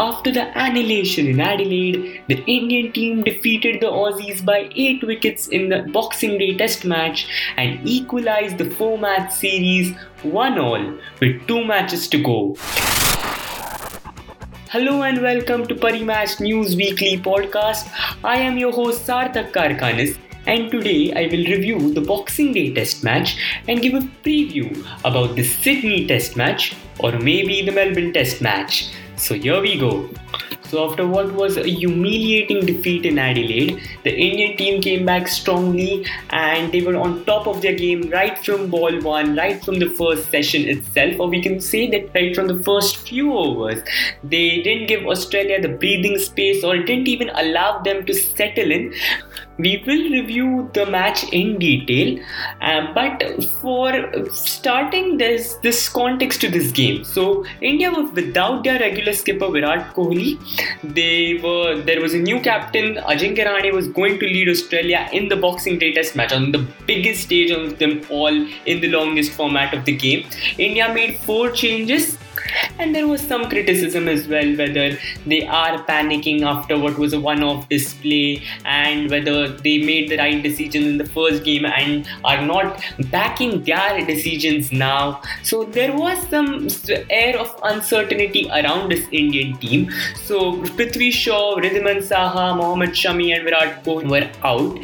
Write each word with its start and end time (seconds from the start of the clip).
After 0.00 0.32
the 0.32 0.44
annihilation 0.58 1.26
in 1.26 1.40
Adelaide, 1.40 2.22
the 2.26 2.42
Indian 2.46 2.90
team 2.90 3.22
defeated 3.22 3.82
the 3.82 3.88
Aussies 3.88 4.42
by 4.42 4.70
8 4.74 5.02
wickets 5.04 5.48
in 5.48 5.68
the 5.68 5.80
Boxing 5.92 6.38
Day 6.38 6.56
Test 6.56 6.86
match 6.86 7.26
and 7.58 7.86
equalized 7.86 8.56
the 8.56 8.70
four 8.70 8.96
match 8.96 9.30
series 9.30 9.94
1 10.22 10.58
all 10.58 10.94
with 11.20 11.46
2 11.46 11.64
matches 11.66 12.08
to 12.08 12.22
go. 12.22 12.54
Hello 14.70 15.02
and 15.02 15.20
welcome 15.20 15.66
to 15.66 15.74
Parimatch 15.74 16.40
News 16.40 16.76
Weekly 16.76 17.18
podcast. 17.18 17.92
I 18.24 18.36
am 18.38 18.56
your 18.56 18.72
host 18.72 19.06
Sarthak 19.06 19.52
Karkanis 19.52 20.16
and 20.46 20.70
today 20.70 21.12
I 21.12 21.26
will 21.26 21.44
review 21.56 21.92
the 21.92 22.00
Boxing 22.00 22.54
Day 22.54 22.72
Test 22.72 23.04
match 23.04 23.36
and 23.68 23.82
give 23.82 23.92
a 23.92 24.00
preview 24.24 24.82
about 25.04 25.36
the 25.36 25.44
Sydney 25.44 26.06
Test 26.06 26.38
match 26.38 26.74
or 27.00 27.12
maybe 27.18 27.60
the 27.60 27.72
Melbourne 27.72 28.14
Test 28.14 28.40
match. 28.40 28.88
So 29.20 29.34
here 29.34 29.60
we 29.60 29.78
go. 29.78 30.08
So, 30.70 30.88
after 30.88 31.06
what 31.06 31.32
was 31.34 31.56
a 31.58 31.64
humiliating 31.64 32.64
defeat 32.64 33.04
in 33.04 33.18
Adelaide, 33.18 33.82
the 34.04 34.14
Indian 34.16 34.56
team 34.56 34.80
came 34.80 35.04
back 35.04 35.28
strongly 35.28 36.06
and 36.30 36.72
they 36.72 36.80
were 36.80 36.96
on 36.96 37.24
top 37.24 37.46
of 37.46 37.60
their 37.60 37.74
game 37.74 38.08
right 38.10 38.38
from 38.38 38.70
ball 38.70 38.98
one, 39.02 39.36
right 39.36 39.62
from 39.62 39.78
the 39.78 39.90
first 39.90 40.30
session 40.30 40.68
itself, 40.68 41.20
or 41.20 41.28
we 41.28 41.42
can 41.42 41.60
say 41.60 41.90
that 41.90 42.14
right 42.14 42.34
from 42.34 42.46
the 42.46 42.62
first 42.62 42.96
few 43.08 43.32
overs. 43.32 43.82
They 44.22 44.62
didn't 44.62 44.86
give 44.86 45.04
Australia 45.06 45.60
the 45.60 45.68
breathing 45.68 46.18
space 46.18 46.64
or 46.64 46.78
didn't 46.78 47.08
even 47.08 47.30
allow 47.30 47.82
them 47.82 48.06
to 48.06 48.14
settle 48.14 48.70
in 48.70 48.94
we 49.64 49.72
will 49.86 50.04
review 50.18 50.70
the 50.74 50.86
match 50.86 51.24
in 51.40 51.58
detail 51.58 52.18
uh, 52.60 52.82
but 52.94 53.22
for 53.60 53.90
starting 54.32 55.16
there's 55.16 55.56
this 55.58 55.88
context 55.88 56.40
to 56.40 56.48
this 56.56 56.70
game 56.80 57.02
so 57.04 57.44
india 57.60 57.90
was 57.90 58.10
without 58.20 58.64
their 58.64 58.78
regular 58.86 59.12
skipper 59.12 59.50
virat 59.56 59.94
kohli. 59.94 60.30
They 60.82 61.40
were 61.42 61.80
there 61.88 62.00
was 62.04 62.14
a 62.14 62.22
new 62.28 62.38
captain 62.48 62.88
ajinkya 63.12 63.44
rahane 63.48 63.72
was 63.78 63.88
going 63.98 64.16
to 64.22 64.26
lead 64.34 64.48
australia 64.54 65.00
in 65.18 65.28
the 65.32 65.38
boxing 65.44 65.78
day 65.82 65.92
test 65.98 66.16
match 66.20 66.32
on 66.38 66.50
the 66.56 66.62
biggest 66.90 67.22
stage 67.28 67.50
of 67.58 67.78
them 67.82 67.94
all 68.18 68.36
in 68.72 68.80
the 68.84 68.90
longest 68.96 69.32
format 69.32 69.74
of 69.74 69.84
the 69.84 69.96
game. 70.06 70.24
India 70.58 70.92
made 70.92 71.16
four 71.28 71.50
changes 71.50 72.18
and 72.80 72.94
there 72.94 73.06
was 73.06 73.20
some 73.20 73.48
criticism 73.48 74.08
as 74.08 74.26
well 74.26 74.56
whether 74.56 74.98
they 75.26 75.46
are 75.46 75.84
panicking 75.84 76.42
after 76.42 76.78
what 76.78 76.98
was 76.98 77.12
a 77.12 77.20
one 77.20 77.42
off 77.42 77.68
display 77.68 78.42
and 78.64 79.10
whether 79.10 79.48
they 79.48 79.76
made 79.78 80.08
the 80.10 80.16
right 80.16 80.42
decisions 80.42 80.86
in 80.86 80.96
the 80.98 81.08
first 81.18 81.44
game 81.44 81.66
and 81.66 82.08
are 82.24 82.40
not 82.44 82.82
backing 83.10 83.62
their 83.64 84.04
decisions 84.06 84.72
now. 84.72 85.20
So 85.42 85.64
there 85.64 85.94
was 85.96 86.18
some 86.28 86.68
air 87.10 87.38
of 87.38 87.54
uncertainty 87.62 88.48
around 88.48 88.90
this 88.90 89.06
Indian 89.12 89.56
team. 89.58 89.90
So 90.24 90.54
Prithvi 90.78 91.12
Shaw, 91.12 91.56
Wriddhiman 91.56 92.02
Saha, 92.10 92.56
Mohammad 92.56 92.90
Shami, 92.90 93.34
and 93.34 93.44
Virat 93.44 93.84
Kohli 93.84 94.10
were 94.10 94.30
out, 94.42 94.78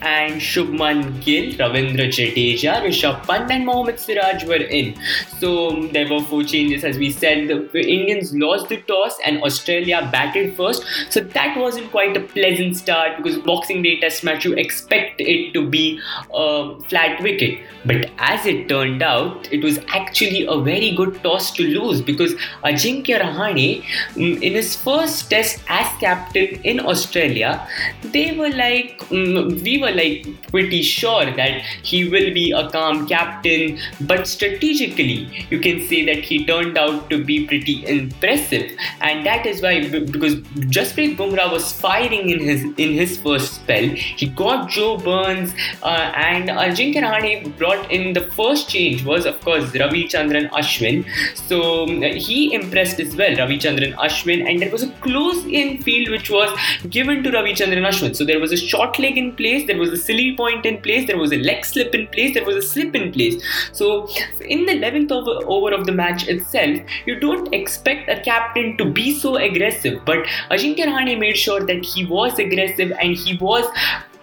and 0.00 0.40
Shubman 0.40 1.20
Gill, 1.22 1.52
Ravindra 1.54 2.08
Jadeja, 2.08 2.82
Rishabh 2.82 3.26
Pant, 3.26 3.50
and 3.50 3.66
Mohammad 3.66 4.00
Siraj 4.00 4.44
were 4.44 4.64
in. 4.80 4.94
So 5.38 5.86
there 5.88 6.08
were 6.08 6.20
four 6.20 6.42
changes 6.44 6.84
as 6.84 6.98
we 6.98 7.10
said 7.10 7.41
the 7.48 7.80
Indians 7.80 8.34
lost 8.34 8.68
the 8.68 8.78
toss 8.82 9.18
and 9.24 9.42
Australia 9.42 10.08
batted 10.12 10.56
first. 10.56 10.84
So 11.10 11.20
that 11.20 11.56
wasn't 11.56 11.90
quite 11.90 12.16
a 12.16 12.20
pleasant 12.20 12.76
start 12.76 13.16
because 13.16 13.38
Boxing 13.38 13.82
Day 13.82 13.98
Test 14.00 14.24
match 14.24 14.44
you 14.44 14.54
expect 14.54 15.20
it 15.20 15.52
to 15.54 15.68
be 15.68 16.00
a 16.32 16.80
flat 16.88 17.22
wicket. 17.22 17.58
But 17.84 18.10
as 18.18 18.46
it 18.46 18.68
turned 18.68 19.02
out, 19.02 19.52
it 19.52 19.64
was 19.64 19.78
actually 19.88 20.46
a 20.46 20.60
very 20.60 20.92
good 20.92 21.20
toss 21.22 21.50
to 21.52 21.64
lose 21.64 22.00
because 22.00 22.34
Ajinkya 22.64 23.20
Rahane, 23.20 23.82
mm, 24.14 24.40
in 24.40 24.52
his 24.52 24.76
first 24.76 25.28
test 25.30 25.62
as 25.68 25.88
captain 25.98 26.60
in 26.62 26.78
Australia, 26.78 27.66
they 28.04 28.36
were 28.36 28.50
like, 28.50 29.00
mm, 29.08 29.60
we 29.62 29.78
were 29.78 29.90
like 29.90 30.26
pretty 30.50 30.82
sure 30.82 31.24
that 31.24 31.62
he 31.82 32.08
will 32.08 32.32
be 32.32 32.52
a 32.52 32.70
calm 32.70 33.06
captain, 33.08 33.78
but 34.02 34.28
strategically, 34.28 35.46
you 35.50 35.58
can 35.58 35.80
say 35.88 36.04
that 36.06 36.22
he 36.24 36.46
turned 36.46 36.78
out 36.78 36.92
out 36.92 37.12
be 37.22 37.46
pretty 37.46 37.86
impressive, 37.86 38.70
and 39.00 39.26
that 39.26 39.46
is 39.46 39.62
why 39.62 39.88
because 39.88 40.36
Jasprit 40.76 41.16
Bumrah 41.16 41.50
was 41.50 41.72
firing 41.72 42.30
in 42.30 42.40
his 42.40 42.62
in 42.76 42.92
his 42.92 43.18
first 43.18 43.54
spell, 43.54 43.88
he 44.22 44.26
got 44.26 44.68
Joe 44.68 44.96
Burns 44.98 45.52
uh, 45.82 46.12
and 46.14 46.48
Ajinkya 46.48 47.02
Rahane 47.02 47.56
brought 47.58 47.90
in 47.90 48.12
the 48.12 48.22
first 48.32 48.68
change 48.68 49.04
was 49.04 49.26
of 49.26 49.40
course 49.40 49.70
Ravichandran 49.70 50.50
Ashwin. 50.50 51.04
So 51.34 51.86
he 51.86 52.54
impressed 52.54 53.00
as 53.00 53.16
well, 53.16 53.30
Ravichandran 53.30 53.94
Ashwin, 53.94 54.48
and 54.48 54.60
there 54.60 54.70
was 54.70 54.82
a 54.82 54.90
close 55.06 55.44
in 55.46 55.82
field 55.82 56.10
which 56.10 56.30
was 56.30 56.50
given 56.88 57.22
to 57.22 57.30
Ravichandran 57.30 57.86
Ashwin. 57.86 58.16
So 58.16 58.24
there 58.24 58.40
was 58.40 58.52
a 58.52 58.56
short 58.56 58.98
leg 58.98 59.18
in 59.18 59.34
place, 59.36 59.66
there 59.66 59.78
was 59.78 59.90
a 59.90 59.96
silly 59.96 60.36
point 60.36 60.66
in 60.66 60.80
place, 60.80 61.06
there 61.06 61.18
was 61.18 61.32
a 61.32 61.38
leg 61.38 61.64
slip 61.64 61.94
in 61.94 62.06
place, 62.08 62.34
there 62.34 62.44
was 62.44 62.56
a 62.56 62.62
slip 62.62 62.94
in 62.94 63.12
place. 63.12 63.42
So 63.72 64.08
in 64.40 64.66
the 64.66 64.72
11th 64.72 65.10
over, 65.10 65.46
over 65.46 65.74
of 65.74 65.86
the 65.86 65.92
match 65.92 66.28
itself, 66.28 66.80
you 67.06 67.11
don't 67.18 67.52
expect 67.54 68.08
a 68.08 68.20
captain 68.20 68.76
to 68.78 68.84
be 68.84 69.12
so 69.12 69.36
aggressive. 69.36 70.04
But 70.04 70.24
Ajinkya 70.50 70.86
Rahane 70.86 71.18
made 71.18 71.36
sure 71.36 71.64
that 71.66 71.84
he 71.84 72.04
was 72.04 72.38
aggressive 72.38 72.92
and 73.00 73.14
he 73.14 73.36
was 73.36 73.64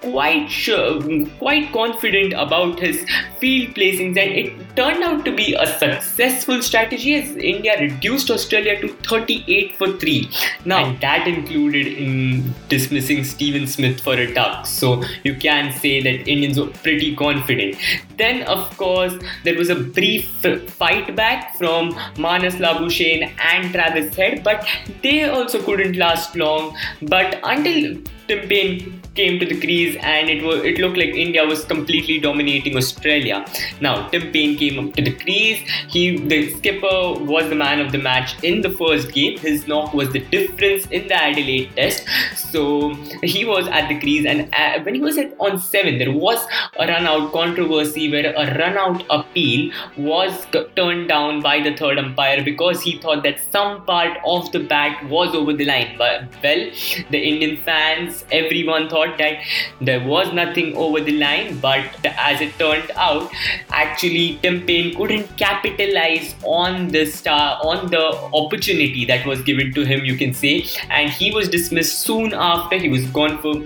quite 0.01 0.49
sure, 0.49 1.01
quite 1.37 1.71
confident 1.73 2.33
about 2.33 2.79
his 2.79 3.05
field 3.39 3.75
placings, 3.75 4.17
and 4.17 4.31
it 4.31 4.75
turned 4.75 5.03
out 5.03 5.25
to 5.25 5.35
be 5.35 5.53
a 5.53 5.67
successful 5.77 6.61
strategy 6.61 7.15
as 7.15 7.35
India 7.35 7.79
reduced 7.79 8.31
Australia 8.31 8.79
to 8.79 8.87
38 9.03 9.75
for 9.75 9.91
3. 9.97 10.29
Now, 10.65 10.85
and 10.85 10.99
that 11.01 11.27
included 11.27 11.87
in 11.87 12.53
dismissing 12.69 13.23
Steven 13.23 13.67
Smith 13.67 14.01
for 14.01 14.13
a 14.13 14.33
duck, 14.33 14.65
so 14.65 15.03
you 15.23 15.35
can 15.35 15.71
say 15.73 16.01
that 16.01 16.27
Indians 16.27 16.59
were 16.59 16.67
pretty 16.67 17.15
confident. 17.15 17.75
Then, 18.17 18.43
of 18.43 18.75
course, 18.77 19.13
there 19.43 19.55
was 19.55 19.69
a 19.69 19.75
brief 19.75 20.29
fight 20.71 21.15
back 21.15 21.55
from 21.55 21.91
Marnus 22.15 22.55
Labuschagne 22.55 23.31
and 23.41 23.73
Travis 23.73 24.15
Head, 24.15 24.43
but 24.43 24.65
they 25.01 25.25
also 25.25 25.61
couldn't 25.61 25.95
last 25.95 26.35
long. 26.35 26.75
But 27.01 27.39
until 27.43 28.01
Tim 28.27 28.47
Paine 28.47 28.98
came 29.15 29.39
to 29.39 29.45
the 29.45 29.59
crease 29.59 29.95
and 30.01 30.29
it 30.29 30.43
was 30.43 30.63
it 30.63 30.77
looked 30.79 30.97
like 30.97 31.09
India 31.09 31.45
was 31.45 31.63
completely 31.65 32.19
dominating 32.19 32.77
Australia. 32.77 33.45
Now 33.81 34.07
Tim 34.09 34.31
Paine 34.31 34.57
came 34.57 34.79
up 34.79 34.95
to 34.95 35.01
the 35.01 35.13
crease. 35.13 35.59
He 35.87 36.17
the 36.17 36.53
skipper 36.53 37.13
was 37.33 37.49
the 37.49 37.55
man 37.55 37.79
of 37.79 37.91
the 37.91 37.97
match 37.97 38.35
in 38.43 38.61
the 38.61 38.69
first 38.69 39.11
game. 39.11 39.37
His 39.37 39.67
knock 39.67 39.93
was 39.93 40.11
the 40.11 40.19
difference 40.19 40.85
in 40.87 41.07
the 41.07 41.15
Adelaide 41.15 41.75
Test. 41.75 42.05
So 42.51 42.93
he 43.23 43.45
was 43.45 43.67
at 43.67 43.87
the 43.89 43.99
crease 43.99 44.25
and 44.25 44.53
uh, 44.53 44.79
when 44.83 44.95
he 44.95 45.01
was 45.01 45.17
at 45.17 45.33
on 45.39 45.59
seven, 45.59 45.97
there 45.97 46.11
was 46.11 46.45
a 46.77 46.87
run 46.87 47.05
out 47.05 47.31
controversy 47.31 48.11
where 48.11 48.33
a 48.33 48.57
run 48.57 48.77
out 48.77 49.03
appeal 49.09 49.71
was 49.97 50.45
turned 50.75 51.07
down 51.07 51.41
by 51.41 51.59
the 51.61 51.75
third 51.75 51.97
umpire 51.97 52.43
because 52.43 52.81
he 52.81 52.97
thought 52.97 53.23
that 53.23 53.39
some 53.51 53.85
part 53.85 54.17
of 54.25 54.51
the 54.51 54.59
bat 54.59 55.03
was 55.09 55.35
over 55.35 55.53
the 55.53 55.65
line. 55.65 55.95
But 55.97 56.23
well, 56.43 56.69
the 57.11 57.21
Indian 57.31 57.57
fans 57.57 58.25
everyone 58.31 58.89
thought 58.89 58.98
that 59.07 59.41
there 59.81 60.05
was 60.05 60.33
nothing 60.33 60.75
over 60.75 61.01
the 61.01 61.17
line, 61.17 61.59
but 61.59 61.83
as 62.05 62.41
it 62.41 62.57
turned 62.59 62.91
out, 62.95 63.31
actually 63.69 64.39
Tim 64.41 64.65
Paine 64.65 64.95
couldn't 64.95 65.37
capitalize 65.37 66.35
on 66.43 66.89
the 66.89 67.05
star 67.05 67.59
on 67.63 67.89
the 67.89 68.05
opportunity 68.33 69.05
that 69.05 69.25
was 69.25 69.41
given 69.41 69.73
to 69.73 69.85
him, 69.85 70.05
you 70.05 70.17
can 70.17 70.33
say, 70.33 70.65
and 70.89 71.09
he 71.09 71.31
was 71.31 71.49
dismissed 71.49 71.99
soon 71.99 72.33
after. 72.33 72.77
He 72.77 72.89
was 72.89 73.05
gone 73.07 73.37
for 73.41 73.63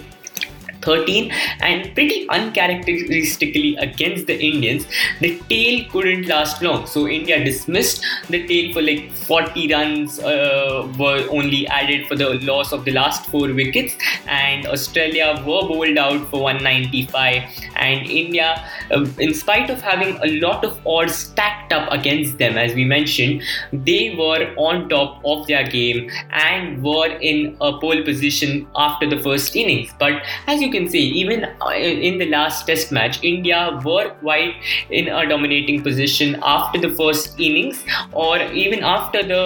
13 0.83 1.31
and 1.61 1.93
pretty 1.93 2.27
uncharacteristically 2.29 3.75
against 3.77 4.27
the 4.27 4.39
Indians, 4.39 4.85
the 5.19 5.39
tail 5.49 5.85
couldn't 5.91 6.27
last 6.27 6.61
long. 6.61 6.85
So 6.85 7.07
India 7.07 7.43
dismissed 7.43 8.03
the 8.29 8.45
tail 8.47 8.73
for 8.73 8.81
like 8.81 9.11
40 9.11 9.73
runs 9.73 10.19
uh, 10.19 10.91
were 10.97 11.27
only 11.29 11.67
added 11.67 12.07
for 12.07 12.15
the 12.15 12.33
loss 12.41 12.71
of 12.71 12.85
the 12.85 12.91
last 12.91 13.29
four 13.29 13.53
wickets, 13.53 13.95
and 14.27 14.65
Australia 14.67 15.35
were 15.45 15.63
bowled 15.67 15.97
out 15.97 16.27
for 16.29 16.41
195. 16.43 17.43
And 17.83 18.09
India, 18.09 18.49
uh, 18.91 19.05
in 19.19 19.33
spite 19.33 19.69
of 19.69 19.81
having 19.81 20.17
a 20.27 20.29
lot 20.45 20.63
of 20.63 20.79
odds 20.95 21.15
stacked 21.15 21.73
up 21.73 21.91
against 21.91 22.37
them, 22.37 22.57
as 22.57 22.73
we 22.73 22.85
mentioned, 22.85 23.43
they 23.71 24.15
were 24.17 24.53
on 24.57 24.87
top 24.89 25.21
of 25.25 25.47
their 25.47 25.63
game 25.67 26.09
and 26.31 26.81
were 26.83 27.07
in 27.31 27.57
a 27.61 27.71
pole 27.79 28.03
position 28.03 28.67
after 28.75 29.09
the 29.09 29.19
first 29.27 29.55
innings. 29.55 29.91
But 29.99 30.21
as 30.47 30.61
you 30.61 30.71
can 30.71 30.87
see, 30.89 31.03
even 31.23 31.45
uh, 31.45 31.69
in 32.09 32.17
the 32.17 32.29
last 32.29 32.65
test 32.67 32.91
match, 32.91 33.19
India 33.23 33.79
were 33.83 34.09
quite 34.21 34.55
in 34.89 35.07
a 35.07 35.27
dominating 35.27 35.81
position 35.83 36.37
after 36.43 36.79
the 36.79 36.93
first 37.01 37.39
innings, 37.39 37.83
or 38.11 38.41
even 38.65 38.83
after 38.83 39.23
the 39.23 39.41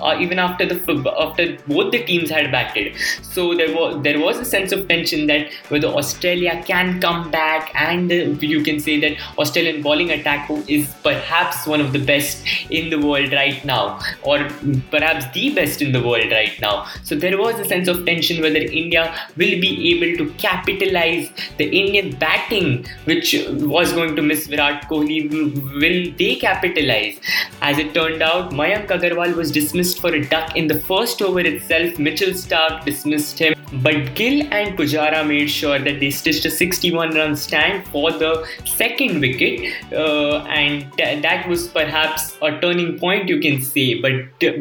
uh, 0.00 0.16
even 0.18 0.38
after 0.38 0.66
the 0.66 0.76
after 1.18 1.56
both 1.66 1.92
the 1.92 2.02
teams 2.04 2.30
had 2.30 2.50
batted. 2.50 2.94
So 3.22 3.54
there 3.54 3.74
was 3.74 4.02
there 4.02 4.20
was 4.20 4.38
a 4.38 4.44
sense 4.44 4.72
of 4.72 4.88
tension 4.88 5.26
that 5.26 5.52
whether 5.68 5.88
Australia 5.88 6.62
can 6.66 7.00
come 7.00 7.30
back, 7.30 7.72
and 7.76 8.10
you 8.42 8.62
can 8.62 8.80
say 8.80 8.98
that 9.00 9.16
Australian 9.38 9.82
bowling 9.82 10.10
attack 10.10 10.50
is 10.66 10.92
perhaps 11.02 11.66
one 11.66 11.80
of 11.80 11.92
the 11.92 11.98
best 11.98 12.44
in 12.70 12.90
the 12.90 12.98
world 12.98 13.32
right 13.32 13.64
now, 13.64 14.00
or 14.22 14.48
perhaps 14.90 15.26
the 15.34 15.54
best 15.54 15.82
in 15.82 15.92
the 15.92 16.02
world 16.02 16.30
right 16.30 16.58
now. 16.60 16.86
So 17.02 17.14
there 17.14 17.38
was 17.38 17.58
a 17.60 17.64
sense 17.64 17.88
of 17.88 18.04
tension 18.06 18.42
whether 18.42 18.58
India 18.58 19.14
will 19.36 19.60
be 19.60 19.72
able 19.94 20.16
to 20.24 20.32
capitalize 20.34 21.30
the 21.58 21.64
Indian 21.64 22.16
batting, 22.16 22.86
which 23.04 23.34
was 23.48 23.92
going 23.92 24.16
to 24.16 24.22
miss 24.22 24.46
Virat 24.46 24.88
Kohli. 24.88 25.30
Will 25.30 26.12
they 26.16 26.36
capitalize? 26.36 27.18
As 27.60 27.78
it 27.78 27.92
turned 27.94 28.22
out, 28.22 28.52
Mayank 28.52 28.88
Agarwal 28.88 29.34
was 29.34 29.50
dismissed 29.50 30.00
for 30.00 30.14
a 30.14 30.24
duck 30.24 30.56
in 30.56 30.66
the 30.66 30.80
first 30.80 31.20
over 31.20 31.40
itself. 31.40 31.98
Mitchell 31.98 32.30
Starc 32.30 32.84
dismissed 32.84 33.38
him. 33.38 33.54
But 33.82 34.14
Gill 34.14 34.46
and 34.52 34.78
Pujara 34.78 35.26
made 35.26 35.50
sure 35.50 35.78
that 35.78 35.98
they 35.98 36.10
stitched 36.10 36.44
a 36.46 36.50
61 36.50 37.16
run 37.16 37.34
stand 37.36 37.65
for 37.92 38.10
the 38.10 38.46
second 38.64 39.20
wicket, 39.20 39.72
uh, 39.92 40.38
and 40.44 40.90
th- 40.96 41.22
that 41.22 41.48
was 41.48 41.68
perhaps 41.68 42.36
a 42.42 42.58
turning 42.60 42.98
point, 42.98 43.28
you 43.28 43.40
can 43.40 43.60
say. 43.62 44.00
But 44.00 44.14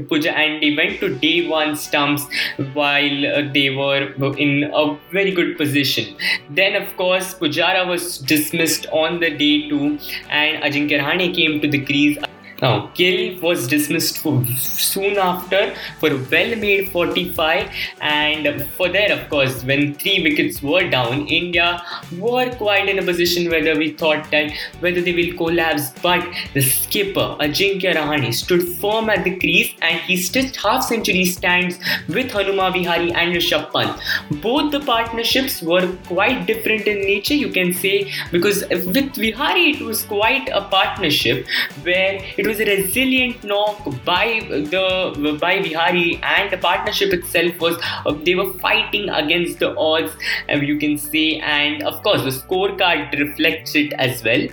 Puja 0.09 0.31
and 0.37 0.61
they 0.61 0.75
went 0.75 0.99
to 0.99 1.09
day 1.15 1.47
one 1.47 1.75
stumps 1.75 2.25
while 2.73 3.25
uh, 3.25 3.41
they 3.53 3.69
were 3.69 4.13
in 4.35 4.71
a 4.73 4.97
very 5.11 5.31
good 5.31 5.57
position. 5.57 6.15
Then, 6.49 6.75
of 6.81 6.95
course, 6.97 7.33
Pujara 7.33 7.87
was 7.87 8.19
dismissed 8.19 8.87
on 8.91 9.19
the 9.19 9.29
day 9.29 9.69
two, 9.69 9.97
and 10.29 10.63
Ajinkya 10.63 11.01
Rahane 11.01 11.33
came 11.35 11.61
to 11.61 11.67
the 11.67 11.83
crease. 11.85 12.17
Oh. 12.61 12.65
Now, 12.65 12.91
Gill 12.95 13.39
was 13.41 13.67
dismissed 13.67 14.21
soon 14.21 15.17
after 15.17 15.75
for 15.99 16.09
a 16.09 16.17
well 16.31 16.55
made 16.55 16.89
45, 16.89 17.69
and 18.01 18.65
for 18.77 18.87
that, 18.89 19.11
of 19.11 19.29
course, 19.29 19.63
when 19.63 19.95
three 19.95 20.23
wickets 20.23 20.61
were 20.61 20.89
down, 20.89 21.27
India 21.27 21.81
were 22.17 22.49
quite 22.55 22.87
in 22.87 22.99
a 22.99 23.03
position 23.03 23.49
whether 23.49 23.77
we 23.77 23.91
thought 23.91 24.29
that 24.31 24.51
whether 24.79 25.01
they 25.01 25.13
will 25.13 25.35
collapse. 25.37 25.91
But 26.01 26.25
the 26.53 26.61
skipper, 26.61 27.35
Ajinkya 27.39 27.95
Rahane, 27.95 28.33
stood 28.33 28.63
firm 28.77 29.09
at 29.09 29.23
the 29.23 29.37
crease 29.37 29.73
and 29.81 29.99
he 30.01 30.17
stitched 30.17 30.55
half 30.55 30.83
century 30.83 31.25
stands 31.25 31.77
with 32.07 32.31
Hanuma 32.31 32.71
Vihari 32.71 33.11
and 33.11 33.35
Rishabh 33.35 33.71
Pant. 33.73 33.99
Both 34.41 34.71
the 34.71 34.79
partnerships 34.79 35.61
were 35.61 35.91
quite 36.07 36.45
different 36.45 36.87
in 36.87 37.01
nature, 37.01 37.33
you 37.33 37.49
can 37.49 37.73
say, 37.73 38.11
because 38.31 38.63
with 38.69 39.15
Vihari, 39.15 39.71
it 39.71 39.81
was 39.81 40.03
quite 40.03 40.47
a 40.49 40.61
partnership 40.61 41.45
where 41.83 42.23
it 42.37 42.44
it 42.45 42.49
was 42.49 42.59
a 42.59 42.65
resilient 42.65 43.43
knock 43.43 43.85
by 44.05 44.25
the 44.71 45.37
by 45.41 45.61
Vihari, 45.61 46.19
and 46.21 46.51
the 46.51 46.57
partnership 46.57 47.13
itself 47.13 47.59
was 47.59 47.77
uh, 48.05 48.11
they 48.23 48.35
were 48.35 48.51
fighting 48.65 49.09
against 49.09 49.59
the 49.59 49.75
odds, 49.75 50.13
uh, 50.49 50.57
you 50.57 50.77
can 50.77 50.97
say, 50.97 51.39
and 51.39 51.81
of 51.83 52.03
course 52.03 52.21
the 52.21 52.29
scorecard 52.29 53.17
reflects 53.19 53.75
it 53.75 53.93
as 53.93 54.23
well. 54.23 54.47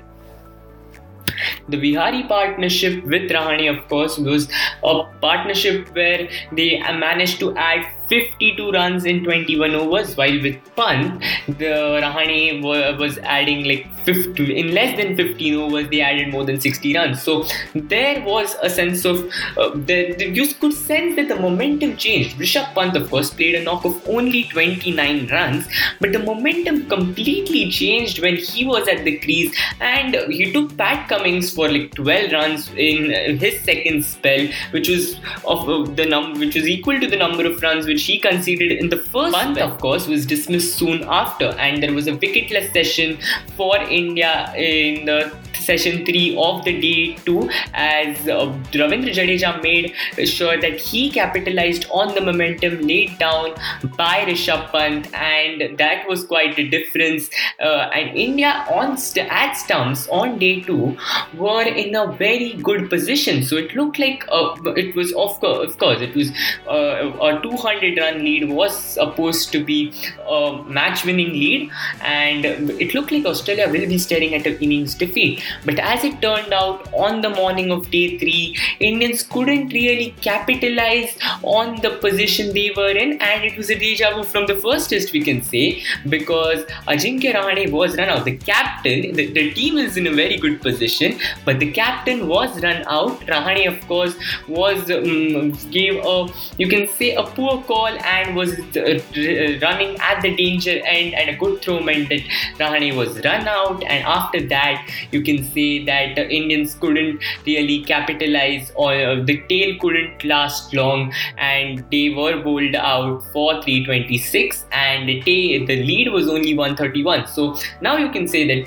The 1.68 1.76
Vihari 1.76 2.22
partnership 2.24 3.04
with 3.04 3.30
Rahane, 3.30 3.68
of 3.68 3.88
course, 3.88 4.18
was 4.18 4.48
a 4.84 5.04
partnership 5.20 5.94
where 5.94 6.28
they 6.52 6.78
managed 6.78 7.40
to 7.40 7.54
add 7.56 7.86
52 8.12 8.70
runs 8.72 9.06
in 9.06 9.24
21 9.24 9.74
overs, 9.74 10.14
while 10.18 10.38
with 10.42 10.58
Pant, 10.76 11.22
the 11.46 12.00
Rahane 12.02 12.62
was 12.98 13.16
adding 13.18 13.64
like 13.64 13.86
50 14.04 14.58
in 14.58 14.74
less 14.74 14.94
than 14.98 15.16
15 15.16 15.54
overs. 15.54 15.88
They 15.88 16.02
added 16.02 16.28
more 16.28 16.44
than 16.44 16.60
60 16.60 16.94
runs. 16.94 17.22
So 17.22 17.46
there 17.74 18.22
was 18.22 18.54
a 18.62 18.68
sense 18.68 19.06
of 19.06 19.24
uh, 19.56 19.70
the, 19.74 20.30
you 20.30 20.46
could 20.54 20.74
sense 20.74 21.16
that 21.16 21.28
the 21.28 21.36
momentum 21.36 21.96
changed. 21.96 22.36
Rishabh 22.36 22.74
Pant, 22.74 22.96
of 22.96 23.08
course, 23.08 23.30
played 23.30 23.54
a 23.54 23.64
knock 23.64 23.86
of 23.86 24.06
only 24.06 24.42
29 24.44 25.28
runs, 25.28 25.66
but 25.98 26.12
the 26.12 26.18
momentum 26.18 26.86
completely 26.90 27.70
changed 27.70 28.20
when 28.20 28.36
he 28.36 28.66
was 28.66 28.88
at 28.88 29.04
the 29.04 29.16
crease 29.20 29.56
and 29.80 30.16
he 30.30 30.52
took 30.52 30.76
Pat 30.76 31.08
Cummins 31.08 31.50
for 31.50 31.70
like 31.70 31.94
12 31.94 32.32
runs 32.32 32.70
in 32.76 33.38
his 33.38 33.58
second 33.62 34.04
spell, 34.04 34.46
which 34.72 34.90
was 34.90 35.18
of 35.46 35.66
uh, 35.66 35.90
the 35.94 36.04
number 36.04 36.40
which 36.40 36.54
was 36.54 36.68
equal 36.68 37.00
to 37.00 37.06
the 37.06 37.16
number 37.16 37.46
of 37.46 37.62
runs 37.62 37.86
which 37.86 38.01
he 38.06 38.18
conceded 38.18 38.72
in 38.72 38.88
the 38.88 38.98
first 38.98 39.32
month, 39.32 39.58
of 39.58 39.78
course, 39.80 40.06
was 40.06 40.26
dismissed 40.26 40.76
soon 40.78 41.04
after, 41.04 41.48
and 41.66 41.82
there 41.82 41.92
was 41.92 42.06
a 42.06 42.12
wicketless 42.12 42.72
session 42.72 43.18
for 43.56 43.76
India 44.00 44.52
in 44.56 45.04
the 45.06 45.32
session 45.62 46.04
3 46.04 46.36
of 46.36 46.64
the 46.64 46.72
day 46.80 47.14
2 47.24 47.48
as 47.74 48.28
uh, 48.28 48.46
Ravindra 48.72 49.12
Jadeja 49.18 49.62
made 49.62 49.94
sure 50.28 50.60
that 50.60 50.78
he 50.78 51.10
capitalized 51.10 51.86
on 51.90 52.14
the 52.14 52.20
momentum 52.20 52.80
laid 52.86 53.18
down 53.18 53.54
by 53.96 54.24
Rishabh 54.26 54.70
Pant. 54.72 55.12
And 55.14 55.78
that 55.78 56.08
was 56.08 56.24
quite 56.24 56.58
a 56.58 56.68
difference. 56.68 57.30
Uh, 57.60 57.90
and 57.94 58.16
India 58.16 58.64
on 58.70 58.96
st- 58.96 59.30
at 59.30 59.54
stumps 59.54 60.08
on 60.08 60.38
day 60.38 60.60
2 60.60 60.96
were 61.38 61.62
in 61.62 61.94
a 61.94 62.12
very 62.12 62.54
good 62.54 62.88
position. 62.90 63.42
So 63.42 63.56
it 63.56 63.74
looked 63.74 63.98
like 63.98 64.24
uh, 64.30 64.54
it 64.76 64.94
was 64.94 65.12
of 65.12 65.38
course, 65.40 65.68
of 65.68 65.78
course 65.78 66.00
it 66.00 66.14
was 66.14 66.30
uh, 66.68 67.12
a 67.20 67.40
200 67.42 67.81
run 67.98 68.24
lead 68.24 68.48
was 68.48 68.76
supposed 68.76 69.52
to 69.52 69.64
be 69.64 69.92
a 70.28 70.62
match 70.66 71.04
winning 71.04 71.32
lead 71.32 71.70
and 72.02 72.44
it 72.44 72.94
looked 72.94 73.12
like 73.12 73.24
Australia 73.24 73.68
will 73.68 73.88
be 73.88 73.98
staring 73.98 74.34
at 74.34 74.46
an 74.46 74.56
innings 74.58 74.94
defeat 74.94 75.42
but 75.64 75.78
as 75.78 76.04
it 76.04 76.20
turned 76.20 76.52
out, 76.52 76.88
on 76.92 77.20
the 77.20 77.30
morning 77.30 77.70
of 77.70 77.90
day 77.90 78.18
three, 78.18 78.56
Indians 78.80 79.22
couldn't 79.22 79.72
really 79.72 80.14
capitalize 80.20 81.16
on 81.42 81.80
the 81.80 81.90
position 81.90 82.52
they 82.54 82.72
were 82.76 82.90
in, 82.90 83.20
and 83.20 83.44
it 83.44 83.56
was 83.56 83.70
a 83.70 83.78
deja 83.78 84.14
vu 84.14 84.22
from 84.22 84.46
the 84.46 84.56
first 84.56 84.90
test, 84.90 85.12
we 85.12 85.22
can 85.22 85.42
say, 85.42 85.82
because 86.08 86.64
Ajinkya 86.88 87.34
Rahane 87.34 87.70
was 87.70 87.96
run 87.96 88.08
out. 88.08 88.24
The 88.24 88.36
captain, 88.36 89.12
the, 89.14 89.26
the 89.32 89.52
team 89.52 89.78
is 89.78 89.96
in 89.96 90.06
a 90.06 90.12
very 90.12 90.36
good 90.36 90.60
position, 90.60 91.18
but 91.44 91.60
the 91.60 91.70
captain 91.70 92.28
was 92.28 92.62
run 92.62 92.84
out. 92.86 93.20
Rahane, 93.20 93.66
of 93.68 93.80
course, 93.86 94.14
was 94.48 94.90
um, 94.90 95.52
gave 95.70 96.02
a 96.04 96.28
you 96.58 96.68
can 96.68 96.88
say 96.88 97.14
a 97.14 97.22
poor 97.22 97.62
call 97.72 97.98
and 98.16 98.36
was 98.36 98.58
uh, 98.76 99.58
running 99.66 99.96
at 100.00 100.22
the 100.22 100.34
danger 100.36 100.76
end, 100.84 101.14
and 101.14 101.30
a 101.30 101.36
good 101.36 101.60
throw 101.62 101.80
meant 101.80 102.08
that 102.08 102.20
Rahane 102.58 102.96
was 102.96 103.20
run 103.24 103.48
out, 103.48 103.82
and 103.84 104.04
after 104.04 104.46
that, 104.54 104.90
you 105.10 105.22
can 105.22 105.44
say 105.44 105.84
that 105.84 106.16
the 106.16 106.28
Indians 106.40 106.74
couldn't 106.74 107.22
really 107.46 107.82
capitalize 107.84 108.72
or 108.74 108.92
uh, 108.94 109.22
the 109.24 109.40
tail 109.48 109.76
couldn't 109.80 110.24
last 110.24 110.74
long 110.74 111.12
and 111.38 111.84
they 111.90 112.10
were 112.10 112.42
bowled 112.42 112.74
out 112.74 113.22
for 113.32 113.62
326 113.62 114.64
and 114.72 115.08
the, 115.08 115.66
lead 115.66 116.12
was 116.12 116.28
only 116.28 116.54
131. 116.54 117.26
So 117.26 117.56
now 117.80 117.96
you 117.96 118.10
can 118.10 118.28
say 118.28 118.46
that, 118.48 118.62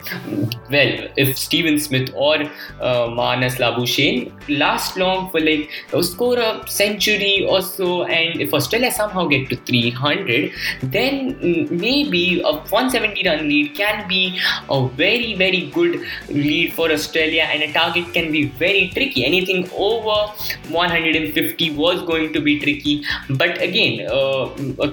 well, 0.71 1.07
if 1.15 1.37
Steven 1.37 1.79
Smith 1.79 2.11
or 2.15 2.35
uh, 2.35 3.07
Marnus 3.19 3.55
Labuschagne 3.55 4.31
last 4.49 4.97
long 4.97 5.29
for 5.31 5.39
like 5.39 5.69
score 6.01 6.37
a 6.37 6.67
century 6.67 7.45
or 7.47 7.61
so 7.61 8.03
and 8.05 8.41
if 8.41 8.53
Australia 8.53 8.91
somehow 8.95 9.25
get 9.25 9.49
to 9.49 9.55
300 9.55 10.51
then 10.83 11.35
mm, 11.35 11.71
maybe 11.71 12.41
a 12.41 12.53
170 12.53 13.27
run 13.27 13.47
lead 13.47 13.75
can 13.75 14.07
be 14.07 14.39
a 14.69 14.87
very 15.03 15.33
very 15.35 15.69
good 15.71 16.01
lead 16.29 16.73
for 16.73 16.91
Australia, 16.91 17.43
and 17.43 17.63
a 17.63 17.71
target 17.73 18.11
can 18.13 18.31
be 18.31 18.45
very 18.63 18.89
tricky. 18.89 19.25
Anything 19.25 19.69
over 19.73 20.17
150 20.69 21.75
was 21.75 22.01
going 22.03 22.33
to 22.33 22.41
be 22.41 22.59
tricky. 22.59 23.03
But 23.29 23.61
again, 23.61 24.07
uh, 24.07 24.47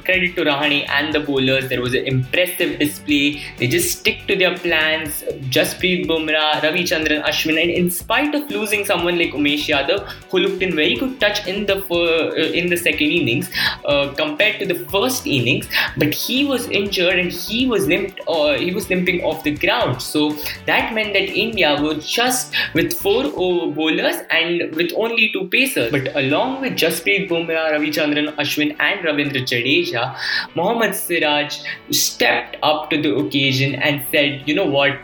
credit 0.04 0.36
to 0.36 0.44
Rahane 0.44 0.88
and 0.88 1.14
the 1.14 1.20
bowlers. 1.20 1.68
There 1.68 1.80
was 1.80 1.94
an 1.94 2.06
impressive 2.06 2.78
display. 2.78 3.42
They 3.58 3.68
just 3.68 3.98
stick 3.98 4.26
to 4.28 4.36
their 4.36 4.56
plans. 4.58 5.22
Jasprit 5.56 6.06
Bumrah, 6.06 6.60
Ravichandran 6.66 7.24
Ashwin, 7.24 7.60
and 7.62 7.70
in 7.70 7.90
spite 7.90 8.34
of 8.34 8.50
losing 8.50 8.84
someone 8.84 9.18
like 9.18 9.32
Umesh 9.32 9.66
Yadav, 9.74 10.08
who 10.30 10.38
looked 10.38 10.62
in 10.62 10.74
very 10.74 10.94
good 10.94 11.18
touch 11.20 11.46
in 11.46 11.66
the 11.66 11.78
uh, 11.90 12.34
in 12.60 12.70
the 12.70 12.76
second 12.76 13.10
innings 13.20 13.50
uh, 13.84 13.91
compared 14.16 14.58
to 14.60 14.66
the 14.66 14.78
first 14.94 15.26
innings, 15.26 15.66
but 15.96 16.14
he 16.14 16.44
was 16.44 16.68
injured 16.68 17.18
and 17.18 17.32
he 17.32 17.66
was 17.66 17.86
limped 17.86 18.20
or 18.26 18.52
uh, 18.52 18.58
he 18.58 18.72
was 18.72 18.88
limping 18.90 19.22
off 19.22 19.42
the 19.44 19.54
ground. 19.64 20.00
So 20.02 20.30
that 20.66 20.94
meant 20.94 21.12
that 21.14 21.28
India 21.44 21.76
was 21.80 22.08
just 22.08 22.54
with 22.74 22.92
four 22.94 23.24
bowlers 23.32 24.16
and 24.30 24.74
with 24.74 24.92
only 24.96 25.30
two 25.32 25.48
pacers. 25.48 25.90
But 25.90 26.14
along 26.16 26.60
with 26.62 26.72
Jasprit 26.72 27.28
Bumrah, 27.28 27.72
Ravichandran 27.74 28.34
Ashwin, 28.36 28.76
and 28.80 29.00
Ravindra 29.06 29.42
Jadeja, 29.50 30.16
Mohammad 30.54 30.94
Siraj 30.94 31.58
stepped 31.90 32.56
up 32.62 32.90
to 32.90 33.00
the 33.00 33.14
occasion 33.16 33.74
and 33.76 34.04
said, 34.10 34.42
"You 34.46 34.54
know 34.54 34.66
what? 34.78 34.98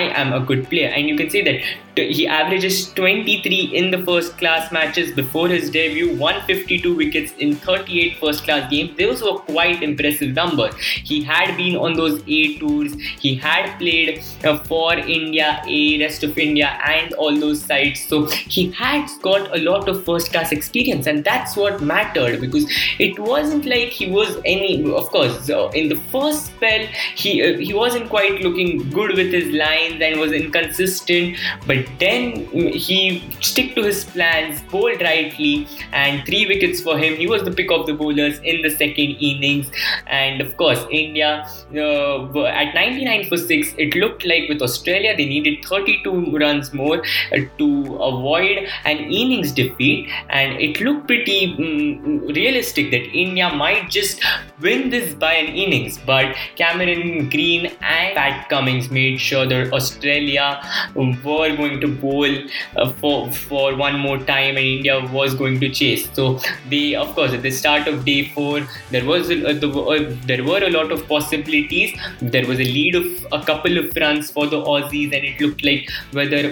I 0.00 0.02
am 0.22 0.32
a 0.32 0.40
good 0.40 0.68
player." 0.68 0.88
And 0.88 1.08
you 1.08 1.16
can 1.16 1.30
say 1.30 1.42
that 1.42 1.60
he 1.96 2.26
averages 2.26 2.92
23 2.94 3.70
in 3.74 3.90
the 3.90 4.02
first 4.04 4.38
class 4.38 4.72
matches 4.72 5.12
before 5.12 5.48
his 5.48 5.70
debut, 5.70 6.16
152 6.16 6.94
wickets 6.94 7.32
in 7.38 7.54
38 7.56 8.16
first 8.32 8.44
class 8.44 8.70
games. 8.70 8.96
Those 8.98 9.22
were 9.22 9.38
quite 9.38 9.82
impressive 9.82 10.34
numbers. 10.34 10.74
He 11.04 11.22
had 11.22 11.56
been 11.56 11.76
on 11.76 11.94
those 11.94 12.22
A 12.26 12.58
tours, 12.58 12.94
he 13.20 13.34
had 13.34 13.78
played 13.78 14.22
uh, 14.44 14.58
for 14.58 14.94
India, 14.94 15.62
A, 15.66 15.98
rest 16.00 16.24
of 16.24 16.38
India, 16.38 16.68
and 16.84 17.12
all 17.14 17.38
those 17.38 17.62
sides. 17.64 18.04
So 18.06 18.26
he 18.26 18.70
had 18.72 19.08
got 19.22 19.54
a 19.56 19.60
lot 19.60 19.88
of 19.88 20.04
first 20.04 20.32
class 20.32 20.52
experience, 20.52 21.06
and 21.06 21.24
that's 21.24 21.56
what 21.56 21.82
mattered 21.82 22.40
because 22.40 22.66
it 22.98 23.18
wasn't 23.18 23.66
like 23.66 23.88
he 23.88 24.10
was 24.10 24.36
any, 24.44 24.82
of 24.92 25.08
course, 25.08 25.50
uh, 25.50 25.68
in 25.74 25.88
the 25.88 25.96
first 26.14 26.46
spell, 26.46 26.86
he, 27.16 27.42
uh, 27.42 27.58
he 27.58 27.74
wasn't 27.74 28.08
quite 28.08 28.40
looking 28.40 28.88
good 28.90 29.16
with 29.16 29.32
his 29.32 29.52
lines 29.54 30.00
and 30.00 30.20
was 30.20 30.32
inconsistent, 30.32 31.36
but 31.66 31.84
then 31.98 32.46
he 32.72 33.22
stick 33.40 33.74
to 33.74 33.82
his 33.82 34.04
plans, 34.04 34.62
bowled 34.70 35.00
rightly, 35.00 35.66
and 35.92 36.24
three 36.26 36.46
wickets 36.46 36.80
for 36.80 36.98
him. 36.98 37.14
He 37.16 37.26
was 37.26 37.42
the 37.42 37.50
pick 37.50 37.70
of 37.70 37.86
the 37.86 37.94
in 38.42 38.62
the 38.62 38.70
second 38.70 39.16
innings, 39.20 39.70
and 40.06 40.40
of 40.40 40.56
course, 40.56 40.84
India 40.90 41.46
uh, 41.74 42.44
at 42.44 42.74
99 42.74 43.28
for 43.28 43.36
six. 43.36 43.74
It 43.78 43.94
looked 43.94 44.26
like 44.26 44.48
with 44.48 44.62
Australia 44.62 45.16
they 45.16 45.26
needed 45.26 45.64
32 45.64 46.36
runs 46.36 46.72
more 46.72 46.98
uh, 47.32 47.38
to 47.58 47.96
avoid 47.96 48.68
an 48.84 48.98
innings 48.98 49.52
defeat, 49.52 50.08
and 50.28 50.60
it 50.60 50.80
looked 50.80 51.06
pretty 51.06 51.54
um, 51.58 52.26
realistic 52.28 52.90
that 52.90 53.04
India 53.24 53.50
might 53.54 53.90
just 53.90 54.20
win 54.60 54.90
this 54.90 55.14
by 55.14 55.32
an 55.34 55.54
innings. 55.54 55.98
But 55.98 56.36
Cameron 56.56 57.28
Green 57.30 57.66
and 57.80 58.14
Pat 58.14 58.48
Cummins 58.48 58.90
made 58.90 59.20
sure 59.20 59.46
that 59.46 59.72
Australia 59.72 60.62
were 60.94 61.56
going 61.56 61.80
to 61.80 61.88
bowl 61.88 62.32
uh, 62.76 62.90
for 62.92 63.30
for 63.32 63.74
one 63.76 63.98
more 63.98 64.18
time, 64.18 64.56
and 64.56 64.66
India 64.66 65.00
was 65.12 65.34
going 65.34 65.60
to 65.60 65.68
chase. 65.68 66.08
So 66.12 66.38
they, 66.68 66.94
of 66.94 67.14
course, 67.14 67.32
at 67.32 67.42
the 67.42 67.50
start 67.50 67.88
of 67.88 68.04
day 68.04 68.11
four, 68.34 68.60
there 68.90 69.04
was 69.04 69.30
a, 69.30 69.36
the, 69.64 69.70
uh, 69.70 70.16
there 70.30 70.44
were 70.44 70.62
a 70.62 70.70
lot 70.70 70.92
of 70.92 71.06
possibilities. 71.08 71.90
There 72.20 72.46
was 72.46 72.58
a 72.66 72.68
lead 72.78 72.94
of 72.94 73.06
a 73.32 73.44
couple 73.44 73.78
of 73.78 73.96
runs 73.96 74.30
for 74.30 74.46
the 74.46 74.60
Aussies, 74.72 75.12
and 75.16 75.24
it 75.30 75.40
looked 75.40 75.64
like 75.64 75.88
whether 76.12 76.42